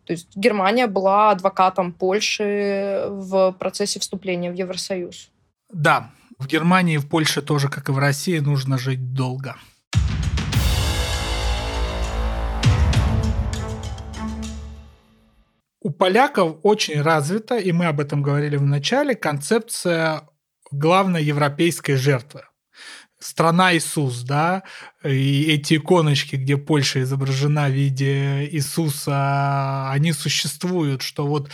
То 0.05 0.13
есть 0.13 0.37
Германия 0.37 0.87
была 0.87 1.31
адвокатом 1.31 1.95
Польши 1.95 3.07
в 3.09 3.53
процессе 3.59 3.99
вступления 4.01 4.51
в 4.51 4.55
Евросоюз. 4.55 5.31
Да, 5.73 6.11
в 6.39 6.47
Германии 6.47 6.97
и 6.97 6.99
в 6.99 7.09
Польше 7.09 7.41
тоже, 7.41 7.71
как 7.71 7.89
и 7.89 7.93
в 7.93 7.99
России, 7.99 8.39
нужно 8.39 8.77
жить 8.77 9.15
долго. 9.15 9.57
У 15.81 15.91
поляков 15.91 16.59
очень 16.65 17.01
развита, 17.01 17.57
и 17.57 17.73
мы 17.73 17.87
об 17.87 17.99
этом 17.99 18.21
говорили 18.21 18.57
в 18.57 18.63
начале, 18.63 19.15
концепция 19.15 20.29
главная 20.79 21.21
европейская 21.21 21.97
жертва. 21.97 22.49
Страна 23.19 23.75
Иисус, 23.75 24.23
да, 24.23 24.63
и 25.03 25.45
эти 25.51 25.79
иконочки, 25.79 26.37
где 26.37 26.59
Польша 26.59 27.01
изображена 27.03 27.69
в 27.69 27.73
виде 27.73 28.47
Иисуса, 28.51 29.91
они 29.91 30.13
существуют, 30.13 31.01
что 31.01 31.27
вот 31.27 31.51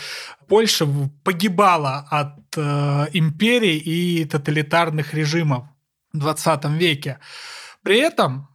Польша 0.47 0.85
погибала 1.23 2.05
от 2.11 2.57
э, 2.57 3.07
империй 3.13 3.77
и 3.77 4.25
тоталитарных 4.25 5.13
режимов 5.13 5.65
в 6.11 6.17
20 6.19 6.65
веке. 6.65 7.19
При 7.81 7.97
этом 7.97 8.49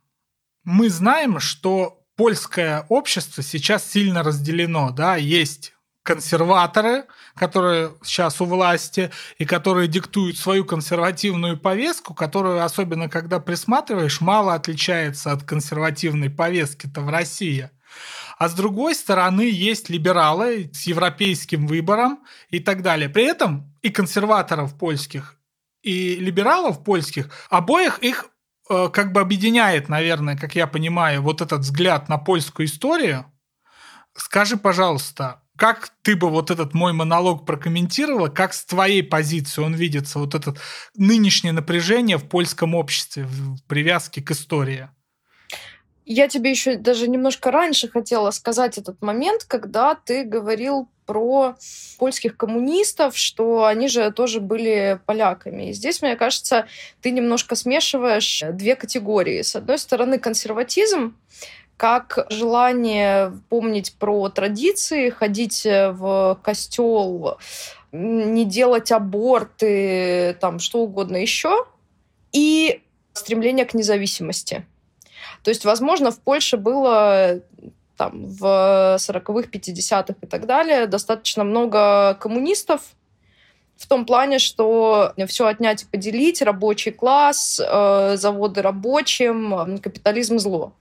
мы 0.65 0.91
знаем, 0.91 1.41
что 1.41 2.05
польское 2.15 2.85
общество 2.91 3.43
сейчас 3.43 3.91
сильно 3.91 4.23
разделено, 4.23 4.91
да, 4.91 5.17
есть 5.17 5.73
консерваторы, 6.03 7.05
которые 7.39 7.93
сейчас 8.03 8.41
у 8.41 8.45
власти 8.45 9.11
и 9.39 9.45
которые 9.45 9.89
диктуют 9.89 10.37
свою 10.37 10.65
консервативную 10.65 11.59
повестку, 11.59 12.15
которую, 12.15 12.63
особенно 12.65 13.09
когда 13.09 13.41
присматриваешь, 13.41 14.21
мало 14.21 14.55
отличается 14.55 15.33
от 15.33 15.45
консервативной 15.45 16.31
повестки-то 16.31 17.01
в 17.01 17.09
России. 17.09 17.71
А 18.39 18.49
с 18.49 18.55
другой 18.55 18.95
стороны 18.95 19.51
есть 19.51 19.89
либералы 19.89 20.71
с 20.73 20.83
европейским 20.83 21.67
выбором 21.67 22.21
и 22.51 22.61
так 22.61 22.83
далее. 22.83 23.09
При 23.09 23.25
этом 23.25 23.75
и 23.83 23.91
консерваторов 23.91 24.79
польских, 24.79 25.37
и 25.83 26.17
либералов 26.17 26.85
польских, 26.85 27.31
обоих 27.51 27.99
их 27.99 28.27
э, 28.71 28.89
как 28.93 29.13
бы 29.13 29.21
объединяет, 29.21 29.89
наверное, 29.89 30.37
как 30.37 30.55
я 30.55 30.67
понимаю, 30.67 31.23
вот 31.23 31.41
этот 31.41 31.61
взгляд 31.61 32.09
на 32.09 32.19
польскую 32.19 32.67
историю. 32.67 33.27
Скажи, 34.15 34.57
пожалуйста, 34.57 35.43
как 35.59 35.91
ты 36.03 36.15
бы 36.15 36.31
вот 36.31 36.51
этот 36.53 36.73
мой 36.73 36.93
монолог 36.93 37.45
прокомментировала, 37.45 38.29
как 38.29 38.55
с 38.55 38.65
твоей 38.65 39.03
позиции 39.03 39.61
он 39.61 39.75
видится, 39.75 40.21
вот 40.21 40.35
это 40.37 40.55
нынешнее 40.97 41.53
напряжение 41.53 42.17
в 42.17 42.29
польском 42.29 42.77
обществе, 42.77 43.25
в 43.25 43.59
привязке 43.67 44.23
к 44.23 44.31
истории? 44.31 44.89
Я 46.07 46.29
тебе 46.29 46.51
еще 46.51 46.77
даже 46.77 47.09
немножко 47.09 47.51
раньше 47.51 47.89
хотела 47.89 48.31
сказать 48.31 48.79
этот 48.79 49.03
момент, 49.03 49.45
когда 49.45 49.95
ты 49.95 50.25
говорил 50.25 50.89
про 51.05 51.57
польских 51.99 52.37
коммунистов, 52.37 53.17
что 53.17 53.65
они 53.65 53.89
же 53.89 54.11
тоже 54.13 54.41
были 54.41 55.01
поляками. 55.07 55.71
И 55.71 55.73
здесь, 55.73 56.01
мне 56.03 56.17
кажется, 56.17 56.67
ты 57.03 57.11
немножко 57.11 57.57
смешиваешь 57.57 58.45
две 58.53 58.77
категории. 58.77 59.43
С 59.43 59.57
одной 59.57 59.79
стороны, 59.79 60.19
консерватизм, 60.19 61.17
как 61.79 62.27
желание 62.29 63.33
помнить 63.49 63.95
про 63.95 64.29
традиции, 64.29 65.11
ходить 65.11 65.65
э, 65.65 65.93
в 65.93 66.39
костел, 66.43 67.39
не 67.93 68.45
делать 68.45 68.91
аборты, 68.91 70.37
там 70.41 70.59
что 70.59 70.81
угодно 70.81 71.17
еще, 71.17 71.67
и 72.33 72.83
стремление 73.13 73.65
к 73.65 73.75
независимости. 73.75 74.67
То 75.45 75.51
есть, 75.51 75.65
возможно, 75.65 76.11
в 76.11 76.19
Польше 76.19 76.57
было 76.57 77.41
там, 77.97 78.27
в 78.27 78.45
40-х, 78.99 79.49
50-х 79.49 80.15
и 80.21 80.27
так 80.27 80.47
далее 80.47 80.89
достаточно 80.89 81.45
много 81.45 82.15
коммунистов, 82.15 82.83
в 83.77 83.87
том 83.87 84.05
плане, 84.05 84.41
что 84.41 85.15
все 85.29 85.47
отнять 85.47 85.85
и 85.85 85.87
поделить, 85.87 86.43
рабочий 86.43 86.91
класс, 86.91 87.61
э, 87.65 88.17
заводы 88.17 88.63
рабочим, 88.63 89.79
капитализм 89.79 90.41
зло. 90.41 90.73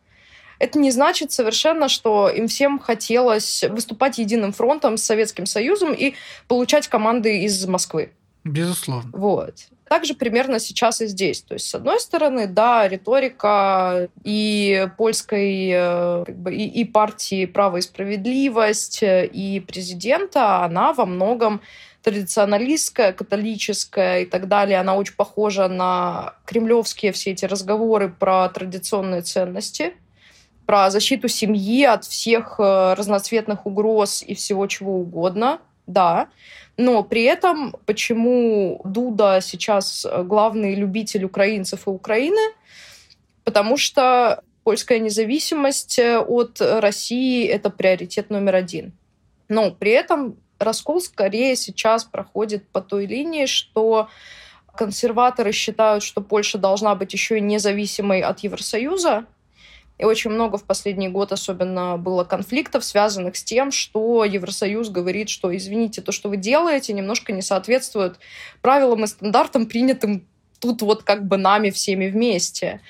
Это 0.59 0.79
не 0.79 0.91
значит 0.91 1.31
совершенно, 1.31 1.87
что 1.89 2.29
им 2.29 2.47
всем 2.47 2.79
хотелось 2.79 3.63
выступать 3.69 4.17
единым 4.17 4.53
фронтом 4.53 4.97
с 4.97 5.03
Советским 5.03 5.45
Союзом 5.45 5.93
и 5.93 6.15
получать 6.47 6.87
команды 6.87 7.43
из 7.43 7.65
Москвы. 7.65 8.11
Безусловно. 8.43 9.09
Вот. 9.13 9.55
Также 9.89 10.13
примерно 10.15 10.59
сейчас 10.59 11.01
и 11.01 11.07
здесь. 11.07 11.41
То 11.41 11.53
есть, 11.53 11.69
с 11.69 11.75
одной 11.75 11.99
стороны, 11.99 12.47
да, 12.47 12.87
риторика 12.87 14.09
и 14.23 14.89
польской 14.97 15.69
э, 15.71 16.23
как 16.25 16.37
бы, 16.37 16.53
и, 16.53 16.65
и 16.67 16.85
партии 16.85 17.45
«Право 17.45 17.77
и 17.77 17.81
справедливость», 17.81 18.99
и 19.01 19.63
президента, 19.65 20.63
она 20.63 20.93
во 20.93 21.05
многом 21.05 21.61
традиционалистская, 22.03 23.13
католическая 23.13 24.21
и 24.21 24.25
так 24.25 24.47
далее. 24.47 24.79
Она 24.79 24.95
очень 24.95 25.15
похожа 25.15 25.67
на 25.67 26.35
кремлевские 26.45 27.11
все 27.11 27.31
эти 27.31 27.45
разговоры 27.45 28.09
про 28.09 28.49
традиционные 28.49 29.21
ценности– 29.21 29.93
про 30.67 30.91
защиту 30.91 31.29
семьи 31.29 31.83
от 31.85 32.03
всех 32.03 32.59
э, 32.59 32.93
разноцветных 32.93 33.65
угроз 33.65 34.21
и 34.21 34.35
всего 34.35 34.67
чего 34.67 34.99
угодно, 34.99 35.59
да. 35.87 36.27
Но 36.75 37.03
при 37.03 37.23
этом, 37.23 37.73
почему 37.85 38.81
Дуда 38.83 39.39
сейчас 39.41 40.05
э, 40.05 40.23
главный 40.23 40.75
любитель 40.75 41.23
украинцев 41.23 41.87
и 41.87 41.89
Украины? 41.89 42.53
Потому 43.45 43.77
что 43.77 44.43
польская 44.65 44.99
независимость 44.99 45.97
э, 45.99 46.19
от 46.19 46.59
России— 46.59 47.47
это 47.47 47.69
приоритет 47.69 48.29
номер 48.29 48.55
один. 48.55 48.91
Но 49.47 49.71
при 49.71 49.91
этом 49.91 50.35
раскол 50.59 50.99
скорее 50.99 51.55
сейчас 51.55 52.03
проходит 52.03 52.67
по 52.67 52.81
той 52.81 53.05
линии, 53.05 53.45
что 53.45 54.09
Консерваторы 54.77 55.53
считают, 55.53 56.03
что 56.03 56.21
Польша 56.21 56.57
должна 56.57 56.93
быть 56.93 57.11
еще 57.11 57.37
и 57.37 57.41
независимой 57.41 58.21
от 58.21 58.39
Евросоюза. 58.39 59.25
И 59.97 60.05
очень 60.05 60.29
много 60.29 60.57
в 60.57 60.63
последний 60.63 61.09
год 61.09 61.31
особенно 61.31 61.97
было 61.97 62.23
конфликтов, 62.23 62.85
связанных 62.85 63.35
с 63.35 63.43
тем, 63.43 63.71
что 63.71 64.23
Евросоюз 64.23 64.89
говорит, 64.89 65.29
что, 65.29 65.55
извините, 65.55 66.01
то, 66.01 66.11
что 66.11 66.29
вы 66.29 66.37
делаете, 66.37 66.93
немножко 66.93 67.33
не 67.33 67.41
соответствует 67.41 68.19
правилам 68.61 69.03
и 69.03 69.07
стандартам, 69.07 69.65
принятым 69.65 70.27
тут 70.59 70.81
вот 70.81 71.03
как 71.03 71.27
бы 71.27 71.37
нами 71.37 71.71
всеми 71.71 72.07
вместе. 72.07 72.81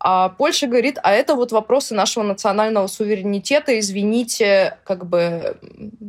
А 0.00 0.28
Польша 0.28 0.66
говорит, 0.66 0.98
а 1.02 1.12
это 1.12 1.34
вот 1.34 1.50
вопросы 1.50 1.94
нашего 1.94 2.22
национального 2.22 2.86
суверенитета, 2.86 3.78
извините, 3.78 4.78
как 4.84 5.06
бы 5.06 5.58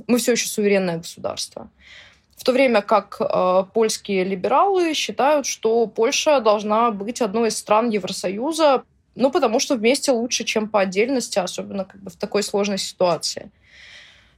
мы 0.08 0.20
все 0.20 0.34
еще 0.34 0.48
суверенное 0.48 0.98
государство. 0.98 1.70
В 2.36 2.44
то 2.44 2.54
время 2.54 2.82
как 2.82 3.18
э, 3.20 3.64
польские 3.74 4.24
либералы 4.24 4.94
считают, 4.94 5.46
что 5.46 5.88
Польша 5.88 6.40
должна 6.40 6.92
быть 6.92 7.22
одной 7.22 7.50
из 7.50 7.58
стран 7.58 7.90
Евросоюза, 7.90 8.84
ну, 9.16 9.32
потому 9.32 9.60
что 9.60 9.76
вместе 9.76 10.12
лучше, 10.12 10.44
чем 10.44 10.70
по 10.70 10.82
отдельности, 10.82 11.40
особенно 11.40 11.86
как 11.86 12.02
бы 12.02 12.10
в 12.10 12.16
такой 12.16 12.44
сложной 12.44 12.78
ситуации. 12.78 13.52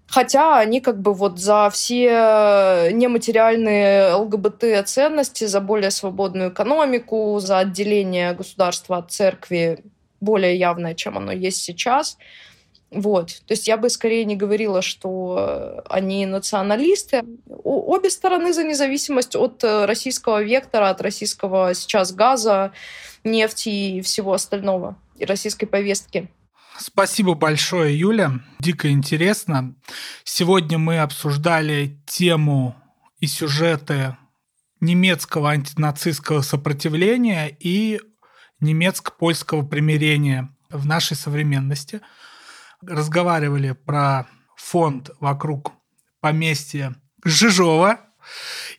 Хотя 0.08 0.60
они 0.60 0.82
как 0.82 1.00
бы 1.00 1.14
вот 1.14 1.40
за 1.40 1.70
все 1.72 2.90
нематериальные 2.92 4.14
ЛГБТ-ценности, 4.16 5.46
за 5.46 5.62
более 5.62 5.90
свободную 5.90 6.50
экономику, 6.52 7.40
за 7.40 7.60
отделение 7.60 8.34
государства 8.34 8.98
от 8.98 9.12
церкви 9.12 9.86
более 10.20 10.58
явное, 10.58 10.96
чем 10.96 11.18
оно 11.18 11.32
есть 11.32 11.64
сейчас. 11.64 12.18
Вот. 12.92 13.42
То 13.48 13.54
есть 13.54 13.68
я 13.68 13.78
бы 13.78 13.90
скорее 13.90 14.26
не 14.26 14.36
говорила, 14.36 14.82
что 14.82 15.82
они 15.90 16.26
националисты. 16.26 17.24
Обе 17.48 18.10
стороны 18.10 18.54
за 18.54 18.64
независимость 18.64 19.36
от 19.36 19.64
российского 19.64 20.44
вектора, 20.44 20.90
от 20.90 21.02
российского 21.02 21.74
сейчас 21.74 22.12
газа, 22.12 22.74
нефти 23.24 23.70
и 23.70 24.02
всего 24.02 24.34
остального, 24.34 24.98
и 25.18 25.24
российской 25.24 25.68
повестки. 25.68 26.30
Спасибо 26.78 27.34
большое, 27.34 27.98
Юля. 27.98 28.34
Дико 28.60 28.90
интересно. 28.90 29.76
Сегодня 30.24 30.78
мы 30.78 31.00
обсуждали 31.00 31.98
тему 32.08 32.76
и 33.20 33.28
сюжеты 33.28 34.18
немецкого 34.80 35.52
антинацистского 35.52 36.42
сопротивления 36.42 37.56
и 37.60 38.02
немецко-польского 38.60 39.66
примирения 39.66 40.50
в 40.70 40.86
нашей 40.86 41.16
современности. 41.16 42.02
Разговаривали 42.86 43.72
про 43.72 44.28
фонд 44.56 45.12
вокруг 45.20 45.74
поместья 46.20 46.96
Жижова, 47.24 48.00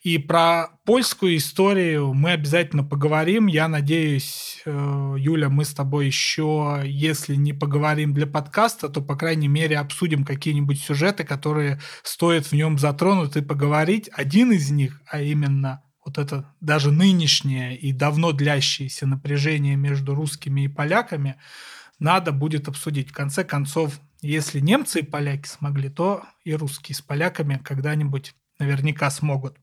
и 0.02 0.18
про 0.18 0.68
польскую 0.84 1.36
историю 1.36 2.12
мы 2.14 2.32
обязательно 2.32 2.84
поговорим. 2.84 3.46
Я 3.46 3.68
надеюсь, 3.68 4.62
э, 4.64 5.14
Юля, 5.18 5.48
мы 5.48 5.64
с 5.64 5.74
тобой 5.74 6.06
еще, 6.06 6.82
если 6.84 7.34
не 7.34 7.52
поговорим 7.52 8.12
для 8.12 8.26
подкаста, 8.26 8.88
то, 8.88 9.00
по 9.00 9.16
крайней 9.16 9.48
мере, 9.48 9.78
обсудим 9.78 10.24
какие-нибудь 10.24 10.80
сюжеты, 10.80 11.24
которые 11.24 11.80
стоит 12.02 12.46
в 12.46 12.52
нем 12.52 12.78
затронуть 12.78 13.36
и 13.36 13.40
поговорить. 13.40 14.10
Один 14.12 14.52
из 14.52 14.70
них, 14.70 15.00
а 15.06 15.20
именно 15.20 15.82
вот 16.04 16.18
это 16.18 16.52
даже 16.60 16.90
нынешнее 16.90 17.76
и 17.76 17.92
давно 17.92 18.32
длящееся 18.32 19.06
напряжение 19.06 19.76
между 19.76 20.14
русскими 20.14 20.62
и 20.62 20.68
поляками, 20.68 21.36
надо 22.02 22.32
будет 22.32 22.66
обсудить. 22.66 23.10
В 23.10 23.14
конце 23.14 23.44
концов, 23.44 24.00
если 24.20 24.58
немцы 24.58 25.00
и 25.00 25.04
поляки 25.04 25.46
смогли, 25.46 25.88
то 25.88 26.24
и 26.44 26.52
русские 26.54 26.96
с 26.96 27.00
поляками 27.00 27.60
когда-нибудь 27.62 28.34
наверняка 28.58 29.08
смогут. 29.08 29.56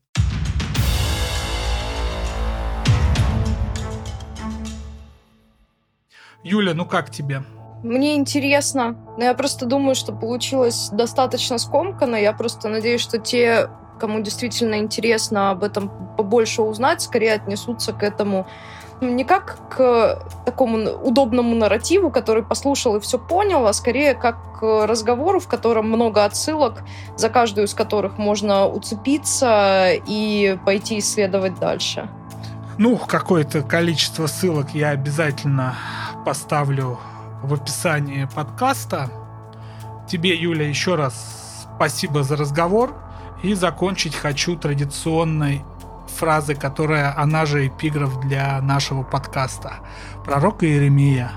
Юля, 6.42 6.72
ну 6.72 6.86
как 6.86 7.10
тебе? 7.10 7.42
Мне 7.84 8.16
интересно. 8.16 8.96
Но 9.18 9.24
я 9.24 9.34
просто 9.34 9.66
думаю, 9.66 9.94
что 9.94 10.14
получилось 10.14 10.88
достаточно 10.90 11.58
скомканно. 11.58 12.16
Я 12.16 12.32
просто 12.32 12.70
надеюсь, 12.70 13.02
что 13.02 13.18
те, 13.18 13.68
кому 13.98 14.22
действительно 14.22 14.78
интересно 14.78 15.50
об 15.50 15.62
этом 15.62 16.16
побольше 16.16 16.62
узнать, 16.62 17.02
скорее 17.02 17.34
отнесутся 17.34 17.92
к 17.92 18.02
этому 18.02 18.46
не 19.00 19.24
как 19.24 19.56
к 19.70 20.22
такому 20.44 20.90
удобному 20.90 21.54
нарративу, 21.54 22.10
который 22.10 22.42
послушал 22.42 22.96
и 22.96 23.00
все 23.00 23.18
понял, 23.18 23.66
а 23.66 23.72
скорее 23.72 24.14
как 24.14 24.60
к 24.60 24.86
разговору, 24.86 25.40
в 25.40 25.48
котором 25.48 25.88
много 25.88 26.24
отсылок, 26.24 26.82
за 27.16 27.30
каждую 27.30 27.66
из 27.66 27.74
которых 27.74 28.18
можно 28.18 28.66
уцепиться 28.66 29.90
и 30.06 30.58
пойти 30.64 30.98
исследовать 30.98 31.58
дальше. 31.58 32.08
Ну, 32.76 32.96
какое-то 32.96 33.62
количество 33.62 34.26
ссылок 34.26 34.74
я 34.74 34.90
обязательно 34.90 35.74
поставлю 36.24 36.98
в 37.42 37.54
описании 37.54 38.28
подкаста. 38.34 39.10
Тебе, 40.08 40.34
Юля, 40.34 40.68
еще 40.68 40.94
раз 40.94 41.66
спасибо 41.76 42.22
за 42.22 42.36
разговор. 42.36 42.94
И 43.42 43.54
закончить 43.54 44.14
хочу 44.14 44.56
традиционной 44.56 45.64
фразы, 46.20 46.54
которая, 46.54 47.18
она 47.18 47.46
же 47.46 47.66
эпиграф 47.66 48.20
для 48.20 48.60
нашего 48.60 49.02
подкаста. 49.02 49.76
Пророк 50.24 50.62
Иеремия. 50.62 51.30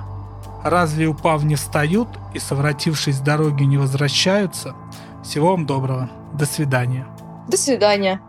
«Разве 0.63 1.07
упав 1.07 1.43
не 1.43 1.55
встают 1.55 2.09
и, 2.33 2.39
совратившись 2.39 3.15
с 3.15 3.19
дороги, 3.19 3.63
не 3.63 3.77
возвращаются? 3.77 4.75
Всего 5.23 5.51
вам 5.51 5.65
доброго. 5.65 6.09
До 6.33 6.45
свидания». 6.45 7.05
До 7.47 7.57
свидания. 7.57 8.21